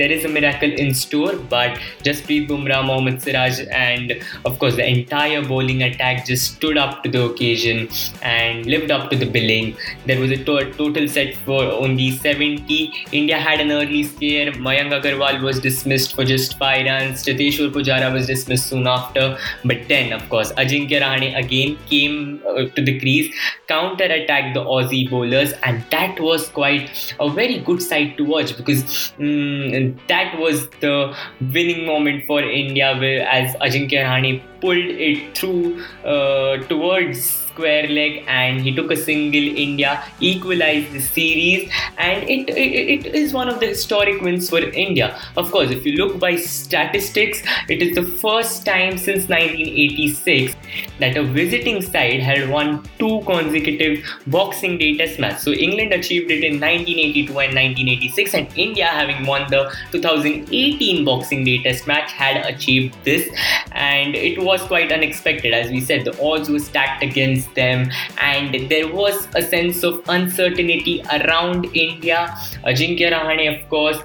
there 0.00 0.12
is 0.16 0.24
a 0.24 0.28
miracle 0.28 0.72
in 0.84 0.94
store. 0.94 1.34
But 1.36 1.78
Jasprit 2.02 2.48
Bumrah, 2.48 2.84
Mohammad 2.86 3.22
Siraj, 3.22 3.60
and 3.70 4.14
of 4.44 4.58
course 4.58 4.76
the 4.76 4.86
entire 4.86 5.42
bowling 5.42 5.82
attack 5.82 6.26
just 6.26 6.54
stood 6.54 6.78
up 6.78 7.02
to 7.04 7.10
the 7.10 7.22
occasion 7.24 7.88
and 8.22 8.66
lived 8.66 8.90
up 8.90 9.10
to 9.10 9.16
the 9.16 9.26
billing. 9.26 9.76
There 10.06 10.20
was 10.20 10.30
a 10.30 10.38
to- 10.44 10.72
total 10.72 11.08
set 11.08 11.36
for 11.44 11.62
only 11.64 12.10
70. 12.12 12.92
India 13.12 13.38
had 13.38 13.60
an 13.60 13.70
early 13.72 14.02
scare. 14.04 14.52
Mayank 14.52 14.92
Agarwal 14.98 15.42
was 15.42 15.60
dismissed 15.60 16.14
for 16.14 16.24
just 16.24 16.58
5 16.58 16.86
runs. 16.86 17.24
Cheteshwar 17.24 17.70
Pujara 17.72 18.12
was 18.12 18.26
dismissed 18.26 18.66
soon 18.68 18.86
after. 18.86 19.36
But 19.64 19.88
then, 19.88 20.12
of 20.12 20.28
course, 20.28 20.52
Ajinkya 20.52 20.93
Rahane 21.00 21.36
again 21.36 21.78
came 21.88 22.42
uh, 22.46 22.64
to 22.64 22.82
the 22.82 22.98
crease, 22.98 23.34
counter 23.68 24.04
attacked 24.04 24.54
the 24.54 24.60
Aussie 24.60 25.08
bowlers, 25.10 25.52
and 25.62 25.84
that 25.90 26.18
was 26.20 26.48
quite 26.48 27.14
a 27.20 27.30
very 27.30 27.58
good 27.58 27.82
sight 27.82 28.16
to 28.16 28.24
watch 28.24 28.56
because 28.56 29.12
um, 29.18 29.96
that 30.08 30.38
was 30.38 30.68
the 30.80 31.14
winning 31.40 31.86
moment 31.86 32.26
for 32.26 32.42
India 32.42 32.96
where, 32.98 33.26
as 33.28 33.54
Ajinkya 33.56 34.04
Rahane 34.04 34.42
pulled 34.60 34.76
it 34.76 35.36
through 35.36 35.82
uh, 36.04 36.56
towards 36.68 37.43
square 37.54 37.88
leg 37.88 38.24
and 38.26 38.60
he 38.60 38.74
took 38.74 38.90
a 38.90 38.96
single 38.96 39.48
India, 39.64 40.02
equalized 40.20 40.92
the 40.92 41.00
series, 41.00 41.70
and 41.98 42.28
it, 42.28 42.48
it, 42.50 43.06
it 43.06 43.14
is 43.14 43.32
one 43.32 43.48
of 43.48 43.60
the 43.60 43.66
historic 43.66 44.20
wins 44.20 44.50
for 44.50 44.58
India. 44.58 45.18
Of 45.36 45.50
course, 45.50 45.70
if 45.70 45.86
you 45.86 45.96
look 45.96 46.18
by 46.18 46.36
statistics, 46.36 47.42
it 47.68 47.80
is 47.82 47.94
the 47.94 48.04
first 48.18 48.66
time 48.66 48.98
since 48.98 49.28
1986 49.28 50.54
that 50.98 51.16
a 51.16 51.22
visiting 51.22 51.80
side 51.82 52.20
had 52.20 52.48
won 52.48 52.82
two 52.98 53.20
consecutive 53.26 54.04
Boxing 54.26 54.78
Day 54.78 54.96
Test 54.96 55.18
matches. 55.20 55.42
So 55.42 55.52
England 55.52 55.92
achieved 55.92 56.30
it 56.30 56.42
in 56.44 56.60
1982 56.60 57.28
and 57.28 57.54
1986, 57.54 58.34
and 58.34 58.48
India, 58.56 58.86
having 58.86 59.26
won 59.26 59.48
the 59.50 59.72
2018 59.92 61.04
Boxing 61.04 61.44
Day 61.44 61.62
Test 61.62 61.86
match, 61.86 62.10
had 62.12 62.44
achieved 62.46 62.96
this, 63.04 63.28
and 63.72 64.14
it 64.14 64.42
was 64.42 64.60
quite 64.62 64.90
unexpected. 64.90 65.54
As 65.54 65.70
we 65.70 65.80
said, 65.80 66.04
the 66.04 66.20
odds 66.20 66.48
were 66.48 66.58
stacked 66.58 67.02
against 67.02 67.43
them, 67.54 67.90
and 68.20 68.70
there 68.70 68.92
was 68.92 69.28
a 69.34 69.42
sense 69.42 69.82
of 69.82 70.02
uncertainty 70.08 71.02
around 71.12 71.66
India. 71.74 72.36
Uh, 72.64 72.74
Ajinkya 72.74 73.12
Rahane, 73.12 73.46
of 73.54 73.68
course, 73.70 73.98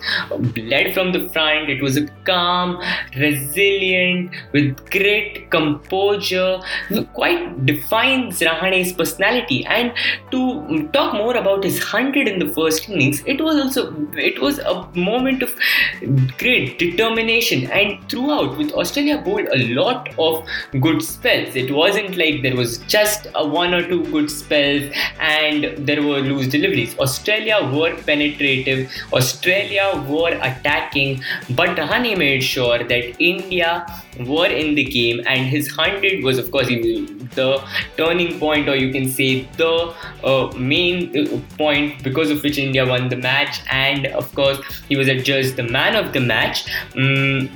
led 0.56 0.94
from 0.94 1.12
the 1.12 1.28
front. 1.30 1.70
It 1.70 1.82
was 1.82 1.98
a 1.98 2.08
calm, 2.26 2.82
resilient, 3.18 4.32
with 4.54 4.90
great 4.92 5.50
composure, 5.50 6.60
quite 7.14 7.66
defines 7.66 8.40
Rahane's 8.40 8.94
personality. 8.94 9.66
And 9.66 9.94
to 10.32 10.88
talk 10.94 11.14
more 11.14 11.36
about 11.36 11.64
his 11.64 11.82
hundred 11.82 12.28
in 12.28 12.40
the 12.40 12.54
first 12.54 12.90
innings, 12.90 13.24
it 13.26 13.42
was 13.42 13.58
also 13.58 13.94
it 14.16 14.40
was 14.42 14.60
a 14.60 14.88
moment 14.96 15.44
of 15.44 15.56
great 16.38 16.78
determination. 16.80 17.70
And 17.72 17.98
throughout, 18.10 18.58
with 18.58 18.72
Australia 18.74 19.18
bowled 19.18 19.48
a 19.54 19.74
lot 19.74 20.10
of 20.18 20.46
good 20.80 21.02
spells. 21.02 21.56
It 21.56 21.74
wasn't 21.74 22.18
like 22.18 22.44
there 22.44 22.56
was 22.56 22.78
just 22.80 23.28
a 23.36 23.48
one 23.48 23.74
or 23.74 23.88
two 23.88 24.04
good 24.12 24.30
spells 24.30 24.92
and 25.20 25.66
there 25.78 26.02
were 26.02 26.20
loose 26.20 26.48
deliveries. 26.48 26.98
Australia 27.00 27.60
were 27.74 27.96
penetrative, 28.04 28.92
Australia 29.14 30.06
were 30.08 30.38
attacking, 30.42 31.22
but 31.52 31.78
Rahane 31.78 32.18
made 32.18 32.44
sure 32.44 32.80
that 32.80 33.22
India 33.22 33.86
were 34.20 34.48
in 34.48 34.76
the 34.76 34.84
game 34.84 35.22
and 35.26 35.48
his 35.48 35.76
100 35.78 36.24
was 36.24 36.38
of 36.38 36.52
course 36.52 36.68
the 36.68 37.64
turning 37.98 38.40
point 38.40 38.68
or 38.68 38.76
you 38.76 38.92
can 38.92 39.10
say 39.10 39.48
the 39.58 39.94
uh, 40.24 40.52
main 40.58 41.16
uh, 41.18 41.40
point 41.58 42.04
because 42.04 42.30
of 42.30 42.44
which 42.44 42.58
India 42.58 42.86
won 42.86 43.08
the 43.10 43.16
match 43.16 43.62
and 43.72 44.08
of 44.08 44.34
course 44.36 44.60
he 44.90 44.98
was 44.98 45.08
adjudged 45.08 45.56
the 45.56 45.64
man 45.64 45.96
of 45.96 46.12
the 46.14 46.20
match 46.20 46.66
um, 46.96 47.50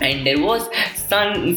and 0.00 0.26
there 0.26 0.40
was 0.40 0.68
some 1.12 1.56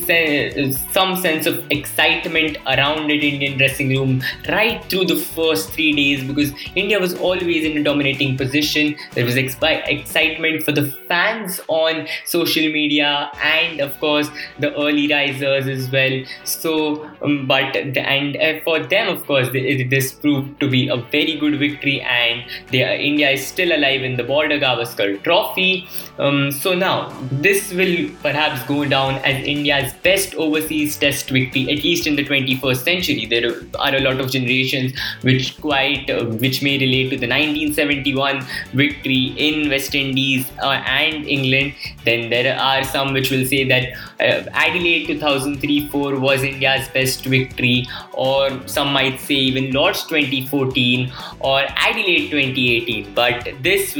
some 0.91 1.15
sense 1.15 1.45
of 1.45 1.55
excitement 1.71 2.57
around 2.73 3.09
it 3.09 3.23
Indian 3.23 3.57
dressing 3.57 3.89
room 3.89 4.21
right 4.49 4.83
through 4.89 5.05
the 5.05 5.15
first 5.15 5.71
three 5.71 5.91
days 5.93 6.23
because 6.23 6.51
India 6.75 6.99
was 6.99 7.13
always 7.15 7.63
in 7.69 7.77
a 7.77 7.83
dominating 7.83 8.35
position. 8.37 8.95
There 9.13 9.25
was 9.25 9.37
excitement 9.37 10.63
for 10.63 10.71
the 10.71 10.85
fans 11.07 11.61
on 11.67 12.07
social 12.25 12.67
media 12.79 13.29
and 13.41 13.79
of 13.79 13.97
course 13.99 14.29
the 14.59 14.73
early 14.75 15.07
risers 15.11 15.67
as 15.67 15.89
well. 15.91 16.23
So, 16.43 17.09
um, 17.21 17.47
but 17.47 17.73
the, 17.73 18.01
and 18.01 18.37
uh, 18.37 18.59
for 18.63 18.79
them, 18.79 19.07
of 19.09 19.25
course, 19.25 19.49
this 19.51 20.11
proved 20.13 20.59
to 20.59 20.69
be 20.69 20.87
a 20.87 20.97
very 20.97 21.37
good 21.37 21.59
victory, 21.59 22.01
and 22.01 22.43
they, 22.71 22.83
India 23.05 23.31
is 23.31 23.45
still 23.45 23.71
alive 23.75 24.03
in 24.03 24.17
the 24.17 24.23
Border 24.23 24.59
Gavaskar 24.59 25.23
Trophy. 25.23 25.87
Um, 26.17 26.51
so 26.51 26.73
now 26.73 27.09
this 27.31 27.73
will 27.73 28.09
perhaps 28.21 28.63
go 28.67 28.85
down 28.85 29.15
as 29.15 29.44
India's 29.45 29.93
best 30.03 30.35
overseas 30.35 30.97
test 30.97 31.29
victory, 31.29 31.63
at 31.71 31.83
least 31.83 32.07
in 32.07 32.15
the 32.15 32.25
21st 32.25 32.83
century. 32.83 33.25
There 33.25 33.51
are 33.79 33.95
a 33.95 33.99
lot 33.99 34.19
of 34.19 34.31
generations 34.31 34.93
which 35.21 35.59
quite 35.61 36.09
uh, 36.09 36.25
which 36.25 36.61
may 36.61 36.77
relate 36.77 37.09
to 37.11 37.17
the 37.17 37.27
1971 37.27 38.45
victory 38.73 39.33
in 39.37 39.69
West 39.69 39.95
Indies 39.95 40.51
uh, 40.61 40.81
and 40.85 41.27
England. 41.27 41.73
Then 42.03 42.29
there 42.29 42.57
are 42.59 42.83
some 42.83 43.13
which 43.13 43.31
will 43.31 43.45
say 43.45 43.63
that 43.65 43.93
uh, 44.19 44.49
Adelaide 44.53 45.07
2003-4 45.07 46.19
was 46.19 46.43
India's 46.43 46.87
best 46.89 47.25
victory, 47.25 47.87
or 48.13 48.49
some 48.67 48.93
might 48.93 49.19
say 49.19 49.35
even 49.35 49.71
Lord's 49.71 50.03
2014 50.05 51.11
or 51.39 51.61
Adelaide 51.75 52.29
2018. 52.29 53.13
But 53.13 53.49
this, 53.61 53.93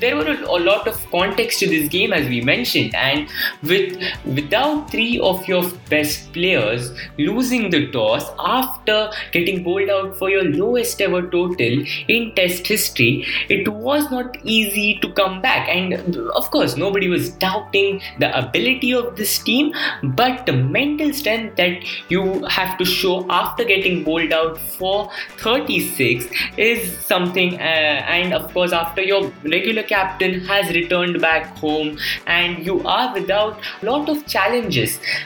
there 0.00 0.16
were 0.16 0.30
a 0.30 0.56
lot 0.56 0.86
of 0.86 1.10
context 1.10 1.58
to 1.60 1.66
this 1.68 1.88
game 1.88 2.12
as 2.12 2.28
we 2.28 2.40
mentioned, 2.40 2.94
and 2.94 3.28
with 3.62 4.02
without 4.24 4.91
three 4.92 5.18
of 5.18 5.46
your 5.48 5.64
best 5.88 6.32
players 6.32 6.90
losing 7.18 7.70
the 7.70 7.90
toss 7.92 8.24
after 8.38 9.10
getting 9.32 9.62
bowled 9.62 9.88
out 9.88 10.16
for 10.18 10.28
your 10.30 10.44
lowest 10.44 11.00
ever 11.00 11.22
total 11.22 11.84
in 12.08 12.32
Test 12.36 12.66
history, 12.66 13.26
it 13.48 13.68
was 13.68 14.10
not 14.10 14.36
easy 14.44 14.98
to 15.00 15.12
come 15.12 15.40
back. 15.42 15.68
And 15.68 16.16
of 16.40 16.50
course, 16.50 16.76
nobody 16.76 17.08
was 17.08 17.30
doubting 17.30 18.00
the 18.18 18.36
ability 18.36 18.92
of 18.92 19.16
this 19.16 19.38
team, 19.38 19.72
but 20.02 20.46
the 20.46 20.52
mental 20.52 21.12
strength 21.12 21.56
that 21.56 21.84
you 22.08 22.44
have 22.46 22.76
to 22.78 22.84
show 22.84 23.26
after 23.30 23.64
getting 23.64 24.04
bowled 24.04 24.32
out 24.32 24.58
for 24.58 25.10
36 25.38 26.26
is 26.56 26.98
something. 26.98 27.54
Uh, 27.54 28.04
and 28.18 28.34
of 28.34 28.52
course, 28.52 28.72
after 28.72 29.02
your 29.02 29.32
regular 29.44 29.82
captain 29.82 30.40
has 30.40 30.74
returned 30.74 31.20
back 31.20 31.56
home 31.58 31.98
and 32.26 32.64
you 32.64 32.82
are 32.84 33.12
without 33.14 33.60
a 33.82 33.86
lot 33.86 34.08
of 34.08 34.26
challenges 34.26 34.81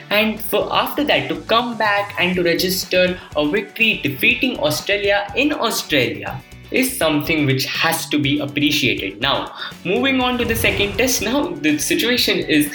and 0.09 0.39
for 0.39 0.67
after 0.71 1.03
that 1.03 1.27
to 1.29 1.39
come 1.53 1.77
back 1.77 2.15
and 2.19 2.35
to 2.35 2.43
register 2.43 3.19
a 3.35 3.47
victory 3.49 3.99
defeating 4.03 4.59
Australia 4.59 5.31
in 5.35 5.53
Australia 5.53 6.41
is 6.71 6.97
something 6.97 7.45
which 7.45 7.65
has 7.65 8.07
to 8.09 8.19
be 8.19 8.39
appreciated. 8.39 9.21
Now, 9.21 9.55
moving 9.85 10.21
on 10.21 10.37
to 10.37 10.45
the 10.45 10.55
second 10.55 10.97
test, 10.97 11.21
now 11.21 11.49
the 11.49 11.77
situation 11.77 12.39
is 12.39 12.71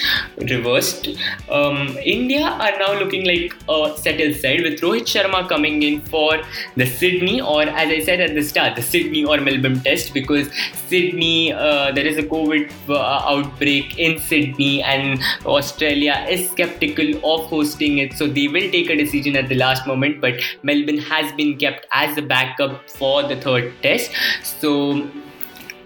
reversed. 0.51 1.09
Um, 1.51 1.97
India 2.05 2.43
are 2.47 2.79
now 2.79 2.99
looking 2.99 3.25
like 3.27 3.55
a 3.69 3.97
settled 3.97 4.37
side 4.37 4.63
with 4.63 4.81
Rohit 4.81 5.03
Sharma 5.03 5.49
coming 5.49 5.83
in 5.83 6.01
for 6.03 6.43
the 6.77 6.87
Sydney, 6.87 7.41
or 7.41 7.63
as 7.63 7.89
I 7.89 8.01
said 8.01 8.21
at 8.21 8.35
the 8.35 8.43
start, 8.43 8.77
the 8.77 8.83
Sydney 8.83 9.25
or 9.25 9.39
Melbourne 9.41 9.81
test 9.81 10.15
because 10.15 10.49
Sydney, 10.89 11.53
uh, 11.53 11.93
there 11.93 12.07
is 12.07 12.19
a 12.19 12.23
COVID 12.23 12.71
uh, 12.89 12.99
outbreak 13.29 13.99
in 13.99 14.19
Sydney, 14.19 14.83
and 14.83 15.21
Australia 15.45 16.27
is 16.29 16.51
skeptical 16.51 17.15
of 17.25 17.47
hosting 17.47 17.99
it, 17.99 18.15
so 18.15 18.27
they 18.27 18.49
will 18.49 18.71
take 18.71 18.91
a 18.91 18.97
decision 18.97 19.37
at 19.37 19.49
the 19.49 19.55
last 19.55 19.87
moment. 19.87 20.21
But 20.21 20.35
Melbourne 20.63 20.99
has 20.99 21.33
been 21.33 21.57
kept 21.59 21.87
as 21.93 22.17
a 22.17 22.23
backup 22.23 22.89
for 22.91 23.23
the 23.23 23.37
third 23.37 23.73
test. 23.83 24.13
So 24.43 25.07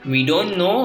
we 0.07 0.25
don't 0.25 0.57
know 0.57 0.79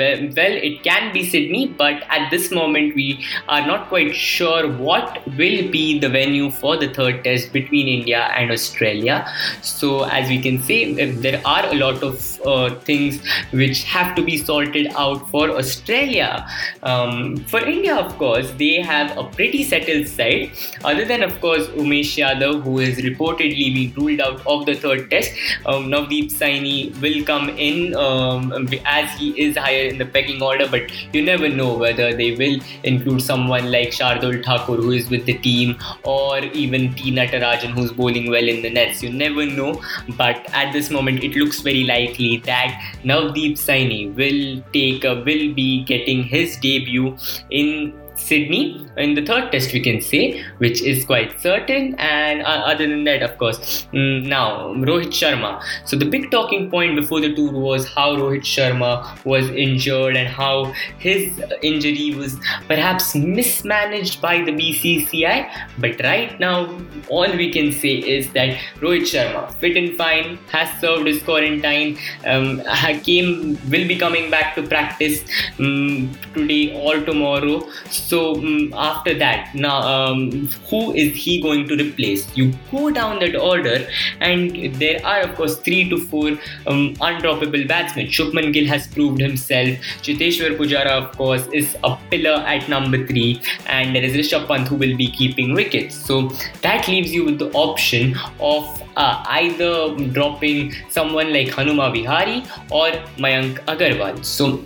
well 0.00 0.54
it 0.68 0.82
can 0.82 1.12
be 1.12 1.28
sydney 1.28 1.66
but 1.78 2.02
at 2.08 2.30
this 2.30 2.50
moment 2.50 2.94
we 2.94 3.24
are 3.48 3.66
not 3.66 3.88
quite 3.88 4.14
sure 4.14 4.68
what 4.72 5.18
will 5.38 5.70
be 5.70 5.98
the 5.98 6.08
venue 6.08 6.50
for 6.50 6.76
the 6.76 6.88
third 6.94 7.22
test 7.24 7.52
between 7.52 7.88
india 7.88 8.20
and 8.36 8.50
australia. 8.50 9.26
So 9.62 10.04
as 10.04 10.28
we 10.28 10.40
can 10.40 10.60
see 10.60 10.94
there 10.94 11.40
are 11.44 11.66
a 11.66 11.74
lot 11.74 12.02
of 12.02 12.40
uh, 12.46 12.74
things 12.80 13.20
which 13.50 13.82
have 13.84 14.14
to 14.16 14.22
be 14.22 14.36
sorted 14.36 14.88
out 14.96 15.28
for 15.30 15.50
australia. 15.50 16.46
Um, 16.82 17.36
for 17.52 17.60
india 17.60 17.96
of 17.96 18.16
course 18.18 18.50
they 18.58 18.80
have 18.80 19.16
a 19.18 19.24
pretty 19.24 19.64
settled 19.64 20.08
side. 20.08 20.50
Other 20.84 21.04
than 21.04 21.22
of 21.22 21.40
course 21.40 21.66
umesh 21.84 22.14
yadav 22.22 22.62
who 22.62 22.78
is 22.78 22.98
reportedly 23.08 23.74
being 23.78 23.94
ruled 23.94 24.20
out 24.20 24.46
of 24.46 24.66
the 24.66 24.74
third 24.74 25.10
test 25.10 25.32
um, 25.66 25.88
navdeep 25.94 26.32
saini 26.40 26.76
will 27.00 27.22
come 27.24 27.48
in 27.70 27.94
um, 27.96 28.52
as 28.84 29.10
he 29.18 29.30
is 29.40 29.56
higher 29.56 29.88
in 29.88 29.98
the 29.98 30.06
pecking 30.06 30.42
order, 30.42 30.66
but 30.68 30.90
you 31.14 31.22
never 31.22 31.48
know 31.48 31.74
whether 31.76 32.14
they 32.14 32.34
will 32.36 32.58
include 32.84 33.22
someone 33.22 33.70
like 33.70 33.88
Shardul 33.88 34.44
Thakur 34.44 34.76
who 34.76 34.90
is 34.90 35.10
with 35.10 35.26
the 35.26 35.38
team 35.38 35.76
or 36.04 36.38
even 36.38 36.94
T 36.94 37.12
Natarajan 37.12 37.70
who's 37.70 37.92
bowling 37.92 38.30
well 38.30 38.48
in 38.48 38.62
the 38.62 38.70
nets. 38.70 39.02
You 39.02 39.12
never 39.12 39.46
know, 39.46 39.80
but 40.16 40.46
at 40.52 40.72
this 40.72 40.90
moment 40.90 41.22
it 41.24 41.36
looks 41.36 41.60
very 41.60 41.84
likely 41.84 42.38
that 42.38 42.80
Navdeep 43.04 43.52
Saini 43.52 44.14
will 44.14 44.62
take 44.72 45.04
a, 45.04 45.14
will 45.14 45.54
be 45.54 45.84
getting 45.84 46.22
his 46.22 46.56
debut 46.56 47.16
in 47.50 47.92
Sydney 48.20 48.86
in 48.96 49.14
the 49.14 49.24
third 49.24 49.50
test, 49.52 49.72
we 49.72 49.80
can 49.80 50.00
say, 50.00 50.44
which 50.58 50.82
is 50.82 51.04
quite 51.04 51.40
certain. 51.40 51.94
And 51.98 52.42
uh, 52.42 52.62
other 52.72 52.86
than 52.86 53.04
that, 53.04 53.22
of 53.22 53.36
course, 53.38 53.86
mm, 53.92 54.26
now 54.26 54.74
Rohit 54.74 55.12
Sharma. 55.20 55.62
So 55.84 55.96
the 55.96 56.04
big 56.04 56.30
talking 56.30 56.70
point 56.70 56.96
before 56.96 57.20
the 57.20 57.34
tour 57.34 57.52
was 57.52 57.88
how 57.88 58.16
Rohit 58.16 58.42
Sharma 58.42 59.24
was 59.24 59.48
injured 59.50 60.16
and 60.16 60.28
how 60.28 60.72
his 60.98 61.42
injury 61.62 62.14
was 62.14 62.38
perhaps 62.68 63.14
mismanaged 63.14 64.20
by 64.20 64.42
the 64.42 64.52
BCCI. 64.52 65.50
But 65.78 66.00
right 66.02 66.38
now, 66.38 66.78
all 67.08 67.30
we 67.42 67.50
can 67.52 67.72
say 67.72 67.94
is 68.16 68.32
that 68.32 68.58
Rohit 68.76 69.08
Sharma, 69.12 69.52
fit 69.54 69.76
and 69.76 69.96
fine, 69.96 70.38
has 70.50 70.68
served 70.80 71.06
his 71.06 71.22
quarantine, 71.22 71.98
um, 72.26 72.62
came 73.04 73.58
will 73.70 73.86
be 73.88 73.96
coming 73.96 74.30
back 74.30 74.54
to 74.54 74.62
practice 74.62 75.22
um, 75.58 76.10
today 76.34 76.74
or 76.74 77.00
tomorrow. 77.00 77.68
So 77.90 78.09
um, 78.12 78.72
after 78.76 79.14
that, 79.18 79.54
now 79.54 79.80
um, 79.80 80.48
who 80.68 80.92
is 80.92 81.14
he 81.14 81.40
going 81.40 81.68
to 81.68 81.76
replace? 81.76 82.26
You 82.36 82.52
go 82.70 82.90
down 82.90 83.20
that 83.20 83.36
order, 83.36 83.86
and 84.20 84.74
there 84.74 85.04
are 85.04 85.20
of 85.20 85.34
course 85.36 85.56
three 85.58 85.88
to 85.90 85.98
four 85.98 86.28
um, 86.66 86.94
undroppable 86.96 87.66
batsmen. 87.68 88.06
Shubman 88.06 88.52
Gill 88.52 88.66
has 88.66 88.86
proved 88.88 89.20
himself. 89.20 89.68
Cheteshwar 90.02 90.56
Pujara, 90.56 90.92
of 91.02 91.16
course, 91.16 91.46
is 91.52 91.76
a 91.84 91.96
pillar 92.10 92.36
at 92.54 92.68
number 92.68 93.06
three, 93.06 93.40
and 93.66 93.94
there 93.94 94.02
is 94.02 94.14
Rishabh 94.14 94.46
Pant 94.46 94.68
who 94.68 94.76
will 94.76 94.96
be 94.96 95.10
keeping 95.10 95.54
wickets. 95.54 95.94
So 95.94 96.28
that 96.62 96.88
leaves 96.88 97.12
you 97.12 97.24
with 97.24 97.38
the 97.38 97.50
option 97.52 98.16
of 98.40 98.82
uh, 98.96 99.22
either 99.28 99.94
dropping 100.12 100.74
someone 100.88 101.32
like 101.32 101.48
Hanuma 101.48 101.92
Vihari 101.92 102.44
or 102.70 102.90
Mayank 103.18 103.58
Agarwal. 103.66 104.24
So 104.24 104.62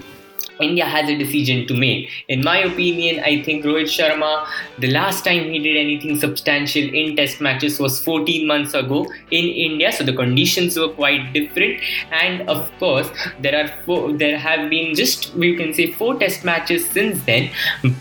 India 0.61 0.85
has 0.85 1.09
a 1.09 1.17
decision 1.17 1.67
to 1.67 1.75
make. 1.75 2.11
In 2.29 2.43
my 2.45 2.59
opinion, 2.59 3.23
I 3.25 3.43
think 3.43 3.65
Rohit 3.65 3.87
Sharma, 3.87 4.47
the 4.79 4.91
last 4.91 5.25
time 5.25 5.51
he 5.51 5.59
did 5.59 5.77
anything 5.77 6.19
substantial 6.19 6.83
in 6.83 7.17
test 7.17 7.41
matches 7.41 7.81
was 7.81 8.01
14 8.01 8.47
months 8.47 8.75
ago 8.75 9.07
in 9.31 9.45
India, 9.45 9.93
so 9.93 10.05
the 10.05 10.13
conditions 10.13 10.79
were 10.79 10.89
quite 10.89 11.33
different. 11.33 11.81
And 12.13 12.49
of 12.49 12.71
course, 12.79 13.09
there 13.41 13.65
are 13.65 13.69
four, 13.85 14.13
there 14.13 14.39
have 14.39 14.71
been 14.71 14.95
just 14.95 15.35
we 15.35 15.57
can 15.57 15.73
say 15.73 15.93
four 15.93 16.19
test 16.19 16.45
matches 16.45 16.89
since 16.89 17.23
then. 17.25 17.51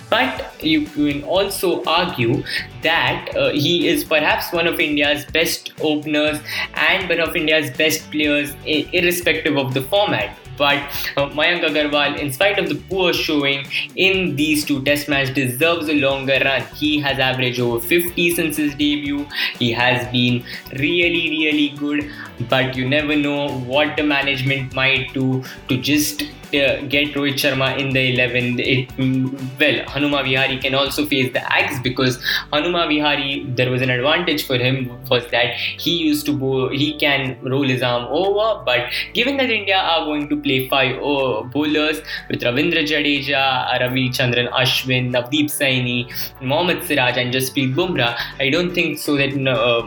But 0.09 0.63
you 0.63 0.85
can 0.85 1.23
also 1.23 1.83
argue 1.85 2.43
that 2.83 3.35
uh, 3.35 3.49
he 3.49 3.87
is 3.87 4.03
perhaps 4.03 4.51
one 4.53 4.67
of 4.67 4.79
India's 4.79 5.25
best 5.25 5.73
openers 5.81 6.39
and 6.75 7.09
one 7.09 7.19
of 7.19 7.35
India's 7.35 7.75
best 7.75 8.11
players, 8.11 8.53
irrespective 8.65 9.57
of 9.57 9.73
the 9.73 9.81
format. 9.81 10.37
But 10.57 10.77
uh, 11.17 11.29
Mayank 11.29 11.63
Agarwal, 11.63 12.17
in 12.17 12.31
spite 12.31 12.59
of 12.59 12.69
the 12.69 12.75
poor 12.75 13.13
showing 13.13 13.65
in 13.95 14.35
these 14.35 14.65
two 14.65 14.83
test 14.83 15.09
matches, 15.09 15.33
deserves 15.35 15.89
a 15.89 15.95
longer 15.95 16.39
run. 16.43 16.63
He 16.75 16.99
has 16.99 17.19
averaged 17.19 17.59
over 17.59 17.79
50 17.79 18.35
since 18.35 18.57
his 18.57 18.75
debut. 18.75 19.25
He 19.57 19.71
has 19.71 20.11
been 20.11 20.43
really, 20.73 21.29
really 21.29 21.69
good. 21.77 22.11
But 22.49 22.75
you 22.75 22.87
never 22.87 23.15
know 23.15 23.49
what 23.49 23.97
the 23.97 24.03
management 24.03 24.73
might 24.73 25.13
do 25.13 25.43
to 25.69 25.77
just 25.77 26.23
uh, 26.55 26.81
get 26.87 27.13
Rohit 27.13 27.33
Sharma 27.33 27.77
in 27.77 27.91
the 27.91 28.13
11. 28.13 28.59
It, 28.59 28.89
well, 28.97 29.85
Hanuma 29.93 30.23
Vihari 30.23 30.57
can 30.59 30.75
also 30.75 31.05
face 31.05 31.31
the 31.33 31.41
axe 31.51 31.79
because 31.79 32.17
Hanuma 32.51 32.87
Vihari, 32.87 33.45
there 33.55 33.71
was 33.71 33.81
an 33.81 33.89
advantage 33.89 34.45
for 34.45 34.57
him 34.57 34.91
was 35.09 35.25
that 35.31 35.55
he 35.55 35.97
used 35.97 36.25
to 36.25 36.37
bowl, 36.37 36.69
he 36.69 36.97
can 36.97 37.37
roll 37.41 37.67
his 37.67 37.81
arm 37.81 38.05
over. 38.09 38.63
But 38.65 38.91
given 39.13 39.37
that 39.37 39.49
India 39.49 39.77
are 39.77 40.05
going 40.05 40.29
to 40.29 40.37
play 40.37 40.67
five 40.67 40.97
uh, 40.97 41.43
bowlers 41.43 42.01
with 42.29 42.41
Ravindra 42.41 42.85
Jadeja, 42.85 43.43
Ravichandran 43.79 44.51
Ashwin, 44.51 45.11
Navdeep 45.11 45.45
Saini, 45.45 46.11
Mohammad 46.41 46.83
Siraj, 46.83 47.17
and 47.17 47.33
Jasprit 47.33 47.73
Bumrah, 47.73 48.15
I 48.39 48.49
don't 48.49 48.73
think 48.73 48.99
so 48.99 49.15
that 49.15 49.33
uh, 49.33 49.81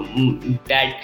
that 0.67 1.03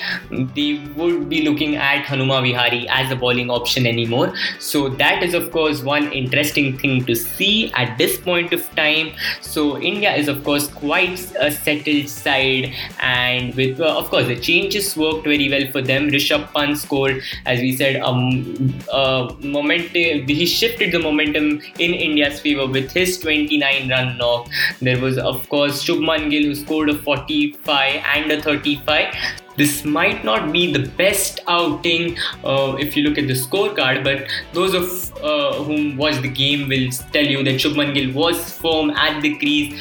they 0.55 0.83
would 0.97 1.29
be 1.29 1.43
looking 1.43 1.77
at 1.77 2.05
Hanuma 2.05 2.43
Vihari 2.43 2.87
as 2.89 3.11
a 3.11 3.17
bowling 3.17 3.51
option 3.51 3.87
anymore. 3.87 4.33
So 4.59 4.89
that 4.89 5.23
is 5.23 5.35
of 5.35 5.52
course 5.53 5.83
one 5.83 6.11
interesting 6.13 6.79
thing 6.79 7.05
to 7.05 7.15
see 7.15 7.73
at 7.75 7.97
this 7.99 8.19
point 8.19 8.53
of 8.53 8.69
time. 8.75 9.13
So 9.41 9.81
India 9.81 10.15
is 10.15 10.29
of 10.29 10.43
course 10.45 10.69
quite 10.69 11.21
a 11.39 11.51
settled 11.51 12.09
side, 12.09 12.73
and 13.01 13.55
with 13.55 13.81
uh, 13.81 13.97
of 13.99 14.11
course 14.11 14.27
the 14.27 14.37
changes 14.37 14.97
worked 14.97 15.25
very 15.25 15.49
well 15.49 15.71
for 15.71 15.83
them. 15.83 16.09
Rishabh 16.09 16.53
Pant 16.53 16.79
scored, 16.79 17.23
as 17.47 17.61
we 17.61 17.77
said, 17.77 18.01
um, 18.01 18.75
uh, 18.93 19.33
momentum. 19.43 20.27
He 20.27 20.47
shifted 20.47 20.93
the 20.93 20.99
momentum 20.99 21.61
in 21.79 21.95
India's 21.95 22.41
favor 22.41 22.67
with 22.67 22.91
his 22.93 23.19
29 23.19 23.91
run 23.91 24.19
knock. 24.19 24.49
There 24.81 25.01
was 25.01 25.19
of 25.19 25.49
course 25.49 25.85
Shubman 25.85 26.31
Gill 26.31 26.45
who 26.45 26.55
scored 26.55 26.91
a 26.91 26.99
45 26.99 28.03
and 28.15 28.33
a 28.33 28.43
35 28.43 29.15
this 29.57 29.85
might 29.85 30.25
not 30.25 30.53
be 30.53 30.73
the 30.73 30.89
best 30.97 31.41
outing 31.49 32.17
uh, 32.45 32.77
if 32.79 32.97
you 32.97 33.03
look 33.03 33.19
at 33.19 33.29
the 33.29 33.35
scorecard, 33.35 34.03
but 34.05 34.27
those 34.53 34.75
of 34.75 35.23
uh, 35.23 35.63
whom 35.65 35.97
watch 35.97 36.21
the 36.23 36.29
game 36.29 36.69
will 36.69 36.91
tell 37.13 37.27
you 37.27 37.43
that 37.45 37.55
Shubman 37.57 37.95
Gill 37.95 38.13
was 38.13 38.53
firm 38.59 38.91
at 38.91 39.21
the 39.21 39.37
crease, 39.37 39.79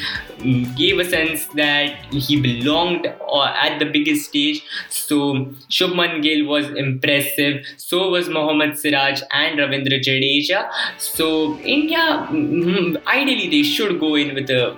gave 0.76 0.98
a 0.98 1.04
sense 1.04 1.46
that 1.54 1.96
he 2.12 2.40
belonged 2.40 3.06
uh, 3.06 3.54
at 3.60 3.78
the 3.78 3.84
biggest 3.84 4.28
stage. 4.28 4.62
So 4.88 5.46
Shubman 5.70 6.22
Gill 6.22 6.46
was 6.46 6.66
impressive. 6.70 7.64
So 7.76 8.10
was 8.10 8.28
Mohammad 8.28 8.78
Siraj 8.78 9.22
and 9.30 9.58
Ravindra 9.58 10.00
Jadeja. 10.00 10.70
So 10.98 11.58
India, 11.60 12.26
mm, 12.30 13.04
ideally, 13.06 13.48
they 13.48 13.62
should 13.62 13.98
go 14.00 14.14
in 14.14 14.34
with 14.34 14.46
the 14.46 14.76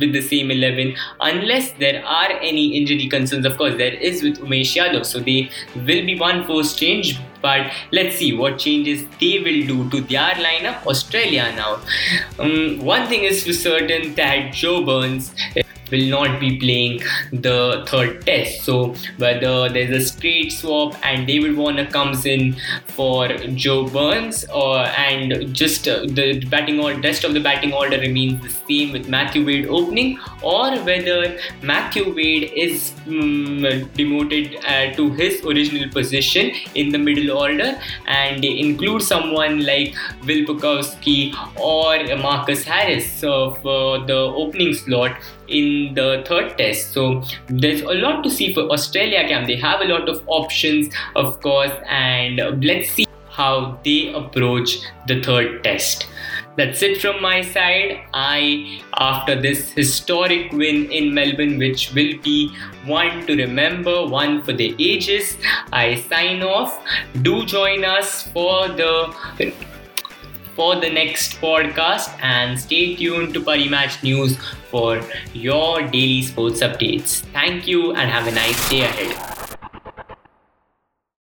with 0.00 0.12
the 0.12 0.22
same 0.22 0.50
eleven, 0.50 0.94
unless 1.20 1.72
there 1.72 2.04
are 2.04 2.30
any 2.40 2.76
injury 2.76 3.08
concerns. 3.08 3.46
Of 3.46 3.56
course, 3.58 3.76
there 3.76 3.94
is 3.94 4.22
with 4.22 4.38
Umesh 4.38 4.76
Yadav, 4.76 5.06
so 5.06 5.18
they 5.20 5.50
will 5.74 6.06
be 6.06 6.18
one 6.18 6.44
force 6.44 6.74
change 6.74 7.18
but 7.42 7.72
let's 7.90 8.16
see 8.16 8.32
what 8.32 8.58
changes 8.58 9.04
they 9.20 9.38
will 9.38 9.66
do 9.66 9.90
to 9.90 10.00
their 10.00 10.34
lineup. 10.46 10.86
Australia 10.86 11.52
now. 11.56 11.80
Um, 12.38 12.78
one 12.78 13.08
thing 13.08 13.24
is 13.24 13.44
for 13.44 13.52
certain 13.52 14.14
that 14.14 14.52
Joe 14.52 14.84
Burns 14.84 15.34
will 15.92 16.08
not 16.08 16.40
be 16.40 16.58
playing 16.58 17.00
the 17.32 17.84
third 17.88 18.26
test. 18.26 18.64
So 18.64 18.94
whether 19.18 19.68
there's 19.68 19.94
a 19.96 20.04
straight 20.04 20.50
swap 20.52 20.96
and 21.04 21.26
David 21.26 21.56
Warner 21.56 21.86
comes 21.86 22.26
in 22.26 22.56
for 22.88 23.28
Joe 23.64 23.86
Burns, 23.88 24.44
or 24.46 24.78
and 24.78 25.54
just 25.54 25.86
uh, 25.86 26.00
the 26.06 26.44
batting 26.46 26.80
order, 26.80 27.00
rest 27.00 27.24
of 27.24 27.34
the 27.34 27.40
batting 27.40 27.72
order 27.72 27.98
remains 27.98 28.42
the 28.42 28.50
same 28.66 28.92
with 28.92 29.08
Matthew 29.08 29.44
Wade 29.46 29.66
opening, 29.66 30.18
or 30.42 30.76
whether 30.88 31.38
Matthew 31.62 32.14
Wade 32.14 32.50
is 32.54 32.92
um, 33.06 33.62
demoted 33.94 34.56
uh, 34.64 34.92
to 34.94 35.10
his 35.10 35.44
original 35.44 35.90
position 35.90 36.50
in 36.74 36.90
the 36.90 36.98
middle 36.98 37.36
order 37.36 37.78
and 38.06 38.44
include 38.44 39.02
someone 39.02 39.64
like 39.64 39.94
Will 40.26 40.44
Pucovski 40.46 41.34
or 41.60 42.16
Marcus 42.16 42.64
Harris 42.64 43.22
uh, 43.24 43.50
for 43.62 43.98
the 44.06 44.14
opening 44.14 44.74
slot 44.74 45.16
in 45.52 45.94
the 45.94 46.24
third 46.26 46.56
test. 46.58 46.92
So 46.92 47.22
there's 47.46 47.82
a 47.82 47.94
lot 47.94 48.22
to 48.24 48.30
see 48.30 48.52
for 48.54 48.62
Australia 48.70 49.26
camp. 49.28 49.46
They 49.46 49.56
have 49.56 49.80
a 49.80 49.84
lot 49.84 50.08
of 50.08 50.22
options, 50.26 50.92
of 51.14 51.40
course, 51.40 51.72
and 51.88 52.64
let's 52.64 52.90
see 52.90 53.06
how 53.30 53.78
they 53.84 54.12
approach 54.12 54.78
the 55.06 55.22
third 55.22 55.64
test. 55.64 56.06
That's 56.54 56.82
it 56.82 57.00
from 57.00 57.22
my 57.22 57.40
side. 57.40 58.02
I, 58.12 58.82
after 58.98 59.40
this 59.40 59.70
historic 59.72 60.52
win 60.52 60.92
in 60.92 61.14
Melbourne, 61.14 61.56
which 61.58 61.94
will 61.94 62.18
be 62.22 62.54
one 62.84 63.26
to 63.26 63.36
remember, 63.36 64.06
one 64.06 64.42
for 64.42 64.52
the 64.52 64.76
ages, 64.78 65.38
I 65.72 65.94
sign 65.94 66.42
off. 66.42 66.78
Do 67.22 67.46
join 67.46 67.86
us 67.86 68.26
for 68.28 68.68
the 68.68 69.14
for 70.54 70.76
the 70.76 70.90
next 70.90 71.40
podcast 71.40 72.10
and 72.22 72.60
stay 72.60 72.96
tuned 72.96 73.32
to 73.32 73.40
Parimatch 73.40 74.02
News 74.02 74.36
for 74.72 75.00
your 75.34 75.82
daily 75.82 76.22
sports 76.22 76.60
updates. 76.60 77.20
Thank 77.36 77.68
you 77.68 77.92
and 77.92 78.10
have 78.10 78.26
a 78.26 78.32
nice 78.32 78.70
day 78.70 78.80
ahead. 78.80 79.41